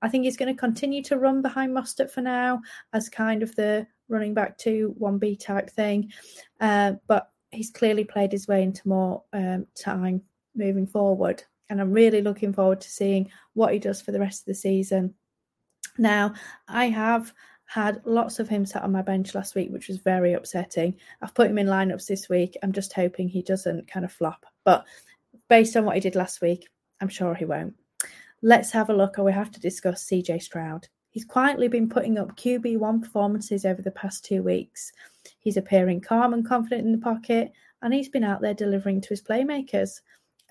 I 0.00 0.08
think 0.08 0.24
he's 0.24 0.36
going 0.36 0.54
to 0.54 0.60
continue 0.60 1.02
to 1.04 1.18
run 1.18 1.42
behind 1.42 1.74
Mostert 1.74 2.10
for 2.10 2.20
now 2.20 2.60
as 2.92 3.08
kind 3.08 3.42
of 3.42 3.56
the 3.56 3.86
running 4.08 4.34
back 4.34 4.58
to 4.58 4.94
1B 5.00 5.44
type 5.44 5.70
thing. 5.70 6.12
Uh, 6.60 6.94
but 7.06 7.30
he's 7.50 7.70
clearly 7.70 8.04
played 8.04 8.32
his 8.32 8.48
way 8.48 8.62
into 8.62 8.88
more 8.88 9.22
um, 9.32 9.66
time 9.80 10.22
moving 10.54 10.86
forward. 10.86 11.42
And 11.70 11.80
I'm 11.80 11.92
really 11.92 12.20
looking 12.20 12.52
forward 12.52 12.80
to 12.82 12.90
seeing 12.90 13.30
what 13.54 13.72
he 13.72 13.78
does 13.78 14.00
for 14.00 14.12
the 14.12 14.20
rest 14.20 14.42
of 14.42 14.46
the 14.46 14.54
season. 14.54 15.14
Now, 15.98 16.34
I 16.68 16.88
have 16.88 17.32
had 17.66 18.02
lots 18.04 18.38
of 18.38 18.48
him 18.48 18.66
sat 18.66 18.82
on 18.82 18.92
my 18.92 19.02
bench 19.02 19.34
last 19.34 19.54
week, 19.54 19.70
which 19.70 19.88
was 19.88 19.96
very 19.98 20.34
upsetting. 20.34 20.96
I've 21.22 21.34
put 21.34 21.50
him 21.50 21.58
in 21.58 21.66
lineups 21.66 22.06
this 22.06 22.28
week. 22.28 22.56
I'm 22.62 22.72
just 22.72 22.92
hoping 22.92 23.28
he 23.28 23.42
doesn't 23.42 23.88
kind 23.88 24.04
of 24.04 24.12
flop. 24.12 24.44
But 24.64 24.84
based 25.48 25.76
on 25.76 25.84
what 25.84 25.94
he 25.94 26.00
did 26.00 26.14
last 26.14 26.40
week, 26.40 26.68
I'm 27.00 27.08
sure 27.08 27.34
he 27.34 27.44
won't. 27.44 27.74
Let's 28.42 28.70
have 28.72 28.90
a 28.90 28.94
look, 28.94 29.18
or 29.18 29.24
we 29.24 29.32
have 29.32 29.50
to 29.52 29.60
discuss 29.60 30.04
CJ 30.04 30.42
Stroud. 30.42 30.88
He's 31.14 31.24
quietly 31.24 31.68
been 31.68 31.88
putting 31.88 32.18
up 32.18 32.36
QB1 32.36 33.00
performances 33.00 33.64
over 33.64 33.80
the 33.80 33.92
past 33.92 34.24
two 34.24 34.42
weeks. 34.42 34.90
He's 35.38 35.56
appearing 35.56 36.00
calm 36.00 36.34
and 36.34 36.44
confident 36.44 36.84
in 36.84 36.90
the 36.90 36.98
pocket, 36.98 37.52
and 37.82 37.94
he's 37.94 38.08
been 38.08 38.24
out 38.24 38.40
there 38.40 38.52
delivering 38.52 39.00
to 39.00 39.10
his 39.10 39.22
playmakers. 39.22 40.00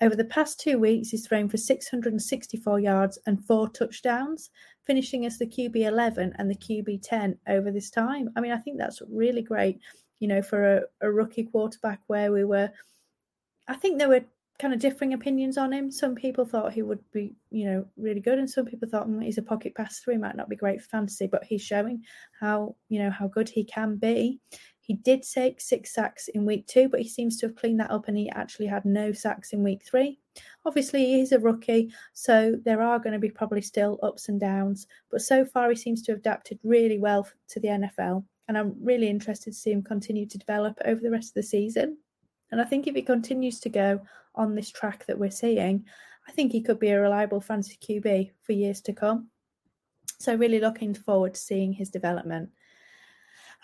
Over 0.00 0.16
the 0.16 0.24
past 0.24 0.58
two 0.58 0.78
weeks, 0.78 1.10
he's 1.10 1.26
thrown 1.26 1.50
for 1.50 1.58
664 1.58 2.80
yards 2.80 3.18
and 3.26 3.44
four 3.44 3.68
touchdowns, 3.68 4.48
finishing 4.86 5.26
as 5.26 5.38
the 5.38 5.46
QB 5.46 5.76
11 5.76 6.32
and 6.38 6.50
the 6.50 6.54
QB 6.54 7.00
10 7.02 7.38
over 7.46 7.70
this 7.70 7.90
time. 7.90 8.30
I 8.34 8.40
mean, 8.40 8.52
I 8.52 8.56
think 8.56 8.78
that's 8.78 9.02
really 9.10 9.42
great, 9.42 9.80
you 10.18 10.28
know, 10.28 10.40
for 10.40 10.78
a, 10.78 10.82
a 11.02 11.12
rookie 11.12 11.44
quarterback 11.44 12.00
where 12.06 12.32
we 12.32 12.44
were. 12.44 12.70
I 13.68 13.74
think 13.74 13.98
there 13.98 14.08
were 14.08 14.24
kind 14.58 14.72
of 14.72 14.80
differing 14.80 15.14
opinions 15.14 15.58
on 15.58 15.72
him. 15.72 15.90
Some 15.90 16.14
people 16.14 16.44
thought 16.44 16.72
he 16.72 16.82
would 16.82 17.00
be, 17.12 17.34
you 17.50 17.66
know, 17.66 17.84
really 17.96 18.20
good, 18.20 18.38
and 18.38 18.48
some 18.48 18.66
people 18.66 18.88
thought 18.88 19.08
mm, 19.08 19.22
he's 19.22 19.38
a 19.38 19.42
pocket 19.42 19.74
passer. 19.74 20.12
He 20.12 20.18
might 20.18 20.36
not 20.36 20.48
be 20.48 20.56
great 20.56 20.80
for 20.80 20.88
fantasy, 20.88 21.26
but 21.26 21.44
he's 21.44 21.62
showing 21.62 22.02
how, 22.38 22.76
you 22.88 23.02
know, 23.02 23.10
how 23.10 23.26
good 23.26 23.48
he 23.48 23.64
can 23.64 23.96
be. 23.96 24.40
He 24.80 24.94
did 24.94 25.22
take 25.22 25.62
six 25.62 25.94
sacks 25.94 26.28
in 26.28 26.44
week 26.44 26.66
two, 26.66 26.90
but 26.90 27.00
he 27.00 27.08
seems 27.08 27.38
to 27.38 27.46
have 27.46 27.56
cleaned 27.56 27.80
that 27.80 27.90
up 27.90 28.06
and 28.06 28.18
he 28.18 28.28
actually 28.30 28.66
had 28.66 28.84
no 28.84 29.12
sacks 29.12 29.54
in 29.54 29.64
week 29.64 29.82
three. 29.82 30.20
Obviously, 30.66 31.06
he 31.06 31.20
is 31.22 31.32
a 31.32 31.38
rookie, 31.38 31.90
so 32.12 32.54
there 32.64 32.82
are 32.82 32.98
going 32.98 33.14
to 33.14 33.18
be 33.18 33.30
probably 33.30 33.62
still 33.62 33.98
ups 34.02 34.28
and 34.28 34.38
downs, 34.38 34.86
but 35.10 35.22
so 35.22 35.44
far 35.44 35.70
he 35.70 35.76
seems 35.76 36.02
to 36.02 36.12
have 36.12 36.18
adapted 36.18 36.58
really 36.62 36.98
well 36.98 37.26
to 37.48 37.60
the 37.60 37.68
NFL. 37.68 38.24
And 38.46 38.58
I'm 38.58 38.74
really 38.78 39.08
interested 39.08 39.52
to 39.52 39.58
see 39.58 39.72
him 39.72 39.82
continue 39.82 40.26
to 40.26 40.38
develop 40.38 40.78
over 40.84 41.00
the 41.00 41.10
rest 41.10 41.30
of 41.30 41.34
the 41.34 41.42
season. 41.42 41.96
And 42.50 42.60
I 42.60 42.64
think 42.64 42.86
if 42.86 42.94
he 42.94 43.02
continues 43.02 43.58
to 43.60 43.70
go 43.70 44.02
on 44.34 44.54
this 44.54 44.70
track 44.70 45.06
that 45.06 45.18
we're 45.18 45.30
seeing, 45.30 45.84
I 46.28 46.32
think 46.32 46.52
he 46.52 46.62
could 46.62 46.78
be 46.78 46.90
a 46.90 47.00
reliable 47.00 47.40
fantasy 47.40 47.78
QB 47.80 48.30
for 48.42 48.52
years 48.52 48.80
to 48.82 48.92
come. 48.92 49.28
So, 50.18 50.34
really 50.34 50.60
looking 50.60 50.94
forward 50.94 51.34
to 51.34 51.40
seeing 51.40 51.72
his 51.72 51.90
development. 51.90 52.50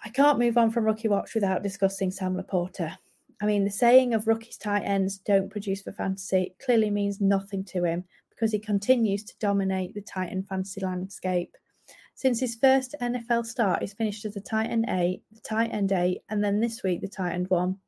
I 0.04 0.09
can't 0.09 0.38
move 0.38 0.56
on 0.56 0.70
from 0.70 0.85
Rookie 0.85 1.09
Watch 1.09 1.35
without 1.35 1.62
discussing 1.62 2.11
Sam 2.11 2.37
LaPorta. 2.37 2.96
I 3.42 3.46
mean, 3.46 3.64
the 3.64 3.70
saying 3.70 4.12
of 4.14 4.26
rookies 4.26 4.59
tight 4.59 4.83
ends 4.83 5.18
don't 5.18 5.50
produce 5.50 5.83
for 5.83 5.92
fantasy 5.92 6.54
clearly 6.62 6.90
means 6.90 7.20
nothing 7.20 7.64
to 7.64 7.85
him 7.85 8.04
because 8.28 8.52
he 8.52 8.59
continues 8.59 9.24
to 9.24 9.38
dominate 9.38 9.94
the 9.94 10.02
tight 10.02 10.30
end 10.30 10.48
fantasy 10.48 10.80
landscape. 10.80 11.56
Since 12.14 12.40
his 12.40 12.56
first 12.56 12.94
NFL 13.00 13.46
start, 13.46 13.80
he's 13.80 13.94
finished 13.94 14.26
as 14.26 14.37
a 14.37 14.40
tight 14.40 14.66
end 14.66 14.87
eight, 14.88 15.22
the 15.33 15.40
tight 15.40 15.70
end 15.72 15.92
eight, 15.92 16.20
and 16.28 16.44
then 16.44 16.61
this 16.61 16.83
week 16.83 17.00
the 17.00 17.09
tight 17.09 17.33
end 17.33 17.48
one. 17.48 17.78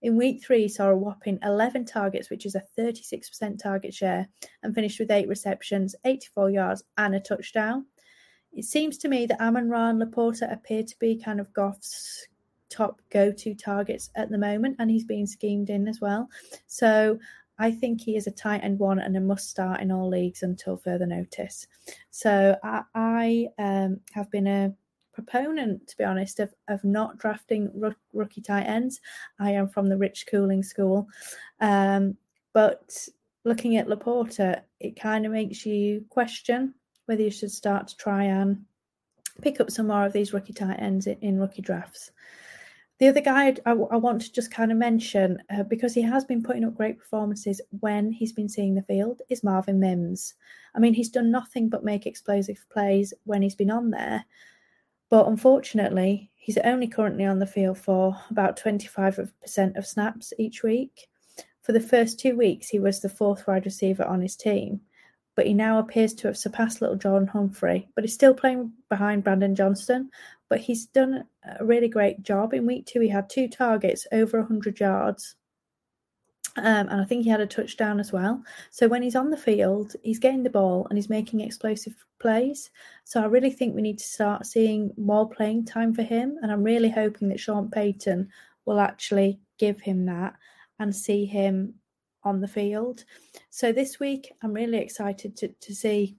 In 0.00 0.16
week 0.16 0.42
three, 0.44 0.68
saw 0.68 0.90
a 0.90 0.96
whopping 0.96 1.38
11 1.42 1.84
targets, 1.86 2.30
which 2.30 2.46
is 2.46 2.54
a 2.54 2.62
36% 2.78 3.60
target 3.60 3.92
share, 3.92 4.28
and 4.62 4.74
finished 4.74 5.00
with 5.00 5.10
eight 5.10 5.28
receptions, 5.28 5.96
84 6.04 6.50
yards, 6.50 6.84
and 6.96 7.14
a 7.14 7.20
touchdown. 7.20 7.86
It 8.52 8.64
seems 8.64 8.96
to 8.98 9.08
me 9.08 9.26
that 9.26 9.40
Amon 9.40 9.68
Ra 9.68 9.88
and 9.88 10.00
LaPorta 10.00 10.52
appear 10.52 10.84
to 10.84 10.98
be 10.98 11.20
kind 11.20 11.40
of 11.40 11.52
Goff's 11.52 12.28
top 12.70 13.00
go 13.10 13.32
to 13.32 13.54
targets 13.54 14.10
at 14.14 14.30
the 14.30 14.38
moment, 14.38 14.76
and 14.78 14.90
he's 14.90 15.04
being 15.04 15.26
schemed 15.26 15.68
in 15.68 15.88
as 15.88 16.00
well. 16.00 16.28
So 16.66 17.18
I 17.58 17.72
think 17.72 18.00
he 18.00 18.16
is 18.16 18.28
a 18.28 18.32
tight 18.32 18.62
end 18.62 18.78
one 18.78 19.00
and 19.00 19.16
a 19.16 19.20
must 19.20 19.50
start 19.50 19.80
in 19.80 19.90
all 19.90 20.08
leagues 20.08 20.44
until 20.44 20.76
further 20.76 21.06
notice. 21.06 21.66
So 22.10 22.56
I, 22.62 22.82
I 22.94 23.48
um, 23.58 24.00
have 24.12 24.30
been 24.30 24.46
a 24.46 24.72
proponent, 25.22 25.88
to 25.88 25.96
be 25.96 26.04
honest, 26.04 26.38
of, 26.38 26.54
of 26.68 26.82
not 26.84 27.18
drafting 27.18 27.70
rookie 28.12 28.40
tight 28.40 28.64
ends. 28.64 29.00
I 29.40 29.50
am 29.50 29.68
from 29.68 29.88
the 29.88 29.96
Rich 29.96 30.26
Cooling 30.30 30.62
school. 30.62 31.08
Um, 31.60 32.16
but 32.52 33.08
looking 33.44 33.76
at 33.76 33.88
LaPorta, 33.88 34.62
it 34.80 34.98
kind 34.98 35.26
of 35.26 35.32
makes 35.32 35.66
you 35.66 36.04
question 36.08 36.74
whether 37.06 37.22
you 37.22 37.30
should 37.30 37.50
start 37.50 37.88
to 37.88 37.96
try 37.96 38.24
and 38.24 38.64
pick 39.42 39.60
up 39.60 39.70
some 39.70 39.88
more 39.88 40.04
of 40.04 40.12
these 40.12 40.32
rookie 40.32 40.52
tight 40.52 40.80
ends 40.80 41.06
in, 41.06 41.18
in 41.20 41.40
rookie 41.40 41.62
drafts. 41.62 42.10
The 42.98 43.08
other 43.08 43.20
guy 43.20 43.54
I, 43.64 43.70
I, 43.70 43.96
want 43.96 44.22
to 44.22 44.32
just 44.32 44.50
kind 44.50 44.72
of 44.72 44.78
mention, 44.78 45.38
uh, 45.56 45.62
because 45.62 45.94
he 45.94 46.02
has 46.02 46.24
been 46.24 46.42
putting 46.42 46.64
up 46.64 46.74
great 46.74 46.98
performances 46.98 47.60
when 47.78 48.10
he's 48.10 48.32
been 48.32 48.48
seeing 48.48 48.74
the 48.74 48.82
field, 48.82 49.22
is 49.30 49.44
Marvin 49.44 49.78
Mims. 49.78 50.34
I 50.74 50.80
mean, 50.80 50.94
he's 50.94 51.08
done 51.08 51.30
nothing 51.30 51.68
but 51.68 51.84
make 51.84 52.06
explosive 52.06 52.64
plays 52.70 53.14
when 53.24 53.40
he's 53.40 53.54
been 53.54 53.70
on 53.70 53.90
there. 53.90 54.24
But 55.10 55.26
unfortunately, 55.26 56.30
he's 56.36 56.58
only 56.58 56.86
currently 56.86 57.24
on 57.24 57.38
the 57.38 57.46
field 57.46 57.78
for 57.78 58.16
about 58.30 58.58
25% 58.58 59.76
of 59.76 59.86
snaps 59.86 60.32
each 60.38 60.62
week. 60.62 61.08
For 61.62 61.72
the 61.72 61.80
first 61.80 62.18
two 62.18 62.36
weeks, 62.36 62.68
he 62.68 62.78
was 62.78 63.00
the 63.00 63.08
fourth 63.08 63.46
wide 63.46 63.64
receiver 63.64 64.04
on 64.04 64.20
his 64.20 64.36
team, 64.36 64.80
but 65.34 65.46
he 65.46 65.54
now 65.54 65.78
appears 65.78 66.14
to 66.14 66.28
have 66.28 66.36
surpassed 66.36 66.80
Lil'Jordan 66.80 67.28
Humphrey. 67.28 67.88
But 67.94 68.04
he's 68.04 68.14
still 68.14 68.34
playing 68.34 68.72
behind 68.88 69.24
Brandon 69.24 69.54
Johnson. 69.54 70.10
But 70.48 70.60
he's 70.60 70.86
done 70.86 71.24
a 71.44 71.64
really 71.64 71.88
great 71.88 72.22
job. 72.22 72.54
In 72.54 72.66
week 72.66 72.86
two, 72.86 73.00
he 73.00 73.08
had 73.08 73.28
two 73.28 73.48
targets 73.48 74.06
over 74.12 74.40
100 74.40 74.80
yards 74.80 75.36
um, 76.58 76.88
and 76.88 77.00
I 77.00 77.04
think 77.04 77.24
he 77.24 77.30
had 77.30 77.40
a 77.40 77.46
touchdown 77.46 78.00
as 78.00 78.12
well. 78.12 78.42
So 78.70 78.88
when 78.88 79.02
he's 79.02 79.16
on 79.16 79.30
the 79.30 79.36
field, 79.36 79.94
he's 80.02 80.18
getting 80.18 80.42
the 80.42 80.50
ball 80.50 80.86
and 80.88 80.98
he's 80.98 81.08
making 81.08 81.40
explosive 81.40 81.94
plays. 82.20 82.70
So 83.04 83.20
I 83.22 83.26
really 83.26 83.50
think 83.50 83.74
we 83.74 83.82
need 83.82 83.98
to 83.98 84.04
start 84.04 84.46
seeing 84.46 84.92
more 84.96 85.28
playing 85.28 85.66
time 85.66 85.94
for 85.94 86.02
him. 86.02 86.36
And 86.42 86.52
I'm 86.52 86.62
really 86.62 86.90
hoping 86.90 87.28
that 87.28 87.40
Sean 87.40 87.70
Payton 87.70 88.28
will 88.64 88.80
actually 88.80 89.40
give 89.58 89.80
him 89.80 90.06
that 90.06 90.34
and 90.78 90.94
see 90.94 91.24
him 91.24 91.74
on 92.24 92.40
the 92.40 92.48
field. 92.48 93.04
So 93.50 93.72
this 93.72 93.98
week, 93.98 94.32
I'm 94.42 94.52
really 94.52 94.78
excited 94.78 95.36
to, 95.38 95.48
to 95.48 95.74
see 95.74 96.16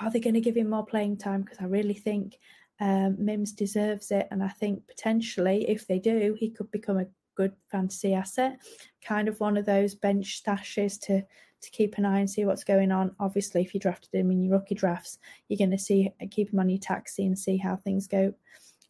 are 0.00 0.10
they 0.10 0.20
going 0.20 0.34
to 0.34 0.40
give 0.40 0.56
him 0.56 0.70
more 0.70 0.86
playing 0.86 1.16
time? 1.16 1.42
Because 1.42 1.58
I 1.60 1.64
really 1.64 1.94
think 1.94 2.38
um, 2.80 3.16
Mims 3.18 3.52
deserves 3.52 4.10
it. 4.10 4.28
And 4.30 4.42
I 4.42 4.48
think 4.48 4.86
potentially, 4.86 5.68
if 5.68 5.86
they 5.86 5.98
do, 5.98 6.36
he 6.38 6.50
could 6.50 6.70
become 6.70 6.98
a 6.98 7.06
good 7.38 7.52
fantasy 7.70 8.14
asset. 8.14 8.58
Kind 9.02 9.28
of 9.28 9.38
one 9.38 9.56
of 9.56 9.64
those 9.64 9.94
bench 9.94 10.42
stashes 10.44 11.00
to 11.02 11.22
to 11.60 11.70
keep 11.70 11.98
an 11.98 12.04
eye 12.04 12.20
and 12.20 12.30
see 12.30 12.44
what's 12.44 12.62
going 12.62 12.92
on. 12.92 13.14
Obviously, 13.18 13.62
if 13.62 13.74
you 13.74 13.80
drafted 13.80 14.14
him 14.14 14.30
in 14.30 14.42
your 14.42 14.58
rookie 14.58 14.74
drafts, 14.74 15.18
you're 15.48 15.58
going 15.58 15.70
to 15.70 15.78
see 15.78 16.10
keep 16.30 16.52
him 16.52 16.58
on 16.58 16.68
your 16.68 16.78
taxi 16.78 17.24
and 17.24 17.38
see 17.38 17.56
how 17.56 17.76
things 17.76 18.06
go 18.06 18.34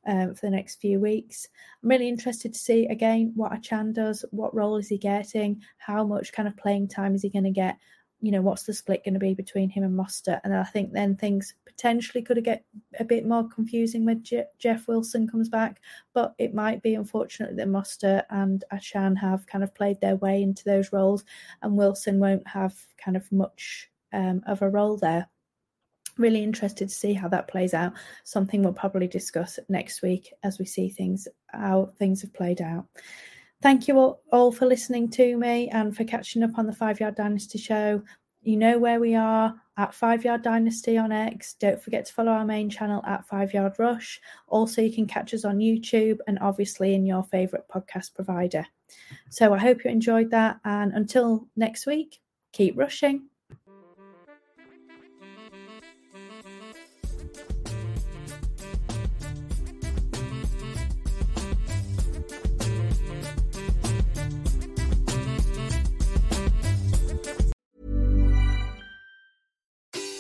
um, 0.07 0.35
for 0.35 0.47
the 0.47 0.51
next 0.51 0.81
few 0.81 0.99
weeks. 0.99 1.47
I'm 1.83 1.91
really 1.91 2.09
interested 2.09 2.55
to 2.55 2.59
see 2.59 2.87
again 2.87 3.33
what 3.37 3.53
Achane 3.53 3.93
does, 3.93 4.25
what 4.31 4.55
role 4.55 4.77
is 4.77 4.89
he 4.89 4.99
getting, 4.99 5.63
how 5.77 6.05
much 6.05 6.33
kind 6.33 6.49
of 6.49 6.57
playing 6.57 6.89
time 6.89 7.15
is 7.15 7.23
he 7.23 7.31
going 7.31 7.45
to 7.45 7.51
get, 7.51 7.77
you 8.21 8.33
know, 8.33 8.41
what's 8.43 8.65
the 8.65 8.75
split 8.75 9.05
going 9.05 9.15
to 9.15 9.21
be 9.21 9.35
between 9.35 9.71
him 9.71 9.85
and 9.85 9.97
Mostert? 9.97 10.41
And 10.43 10.55
I 10.55 10.65
think 10.65 10.93
then 10.93 11.17
things 11.17 11.55
potentially 11.65 12.23
could 12.23 12.43
get 12.43 12.65
a 12.99 13.05
bit 13.05 13.25
more 13.25 13.49
confusing 13.49 14.05
when 14.05 14.23
Je- 14.25 14.43
Jeff 14.59 14.89
Wilson 14.89 15.29
comes 15.29 15.49
back, 15.49 15.81
but 16.15 16.35
it 16.39 16.55
might 16.55 16.83
be 16.83 16.95
unfortunate 16.95 17.57
that 17.57 17.69
Mostert 17.69 18.25
and 18.31 18.65
Achane 18.73 19.17
have 19.19 19.47
kind 19.47 19.63
of 19.63 19.75
played 19.75 20.01
their 20.01 20.17
way 20.17 20.43
into 20.43 20.65
those 20.65 20.93
roles, 20.93 21.25
and 21.63 21.77
Wilson 21.77 22.19
won't 22.19 22.47
have 22.47 22.75
kind 23.03 23.17
of 23.17 23.31
much 23.31 23.89
um, 24.13 24.43
of 24.47 24.63
a 24.63 24.69
role 24.69 24.97
there. 24.97 25.29
Really 26.17 26.43
interested 26.43 26.89
to 26.89 26.95
see 26.95 27.13
how 27.13 27.29
that 27.29 27.47
plays 27.47 27.75
out. 27.75 27.93
Something 28.25 28.63
we'll 28.63 28.73
probably 28.73 29.07
discuss 29.07 29.61
next 29.69 30.03
week 30.03 30.33
as 30.43 30.59
we 30.59 30.65
see 30.65 30.89
things 30.89 31.29
how 31.47 31.93
things 31.99 32.21
have 32.23 32.35
played 32.35 32.61
out. 32.61 32.87
Thank 33.61 33.89
you 33.89 33.99
all, 33.99 34.23
all 34.33 34.53
for 34.53 34.67
listening 34.67 35.11
to 35.11 35.37
me 35.37 35.69
and 35.71 35.97
for 35.97 36.05
catching 36.05 36.43
up 36.43 36.59
on 36.59 36.67
the 36.67 36.73
Five 36.73 37.01
Yard 37.01 37.17
Dynasty 37.17 37.59
show. 37.59 38.03
You 38.43 38.57
know 38.57 38.79
where 38.79 39.01
we 39.01 39.15
are. 39.15 39.55
at 39.79 39.95
Five 39.95 40.25
Yard 40.25 40.43
Dynasty 40.43 40.99
on 40.99 41.13
X. 41.13 41.55
Don't 41.55 41.81
forget 41.81 42.05
to 42.07 42.13
follow 42.13 42.33
our 42.33 42.45
main 42.45 42.69
channel 42.69 43.03
at 43.07 43.27
Five 43.27 43.55
Yard 43.55 43.75
Rush. 43.79 44.21
Also, 44.49 44.83
you 44.83 44.93
can 44.93 45.07
catch 45.07 45.33
us 45.33 45.45
on 45.45 45.59
YouTube 45.59 46.19
and 46.27 46.39
obviously 46.41 46.95
in 46.95 47.07
your 47.07 47.23
favourite 47.23 47.67
podcast 47.69 48.15
provider. 48.15 48.67
So 49.31 49.55
I 49.55 49.59
hope 49.59 49.85
you 49.85 49.91
enjoyed 49.91 50.31
that. 50.31 50.59
And 50.65 50.93
until 50.93 51.49
next 51.57 51.87
week, 51.87 52.19
keep 52.53 52.77
rushing. 52.77 53.29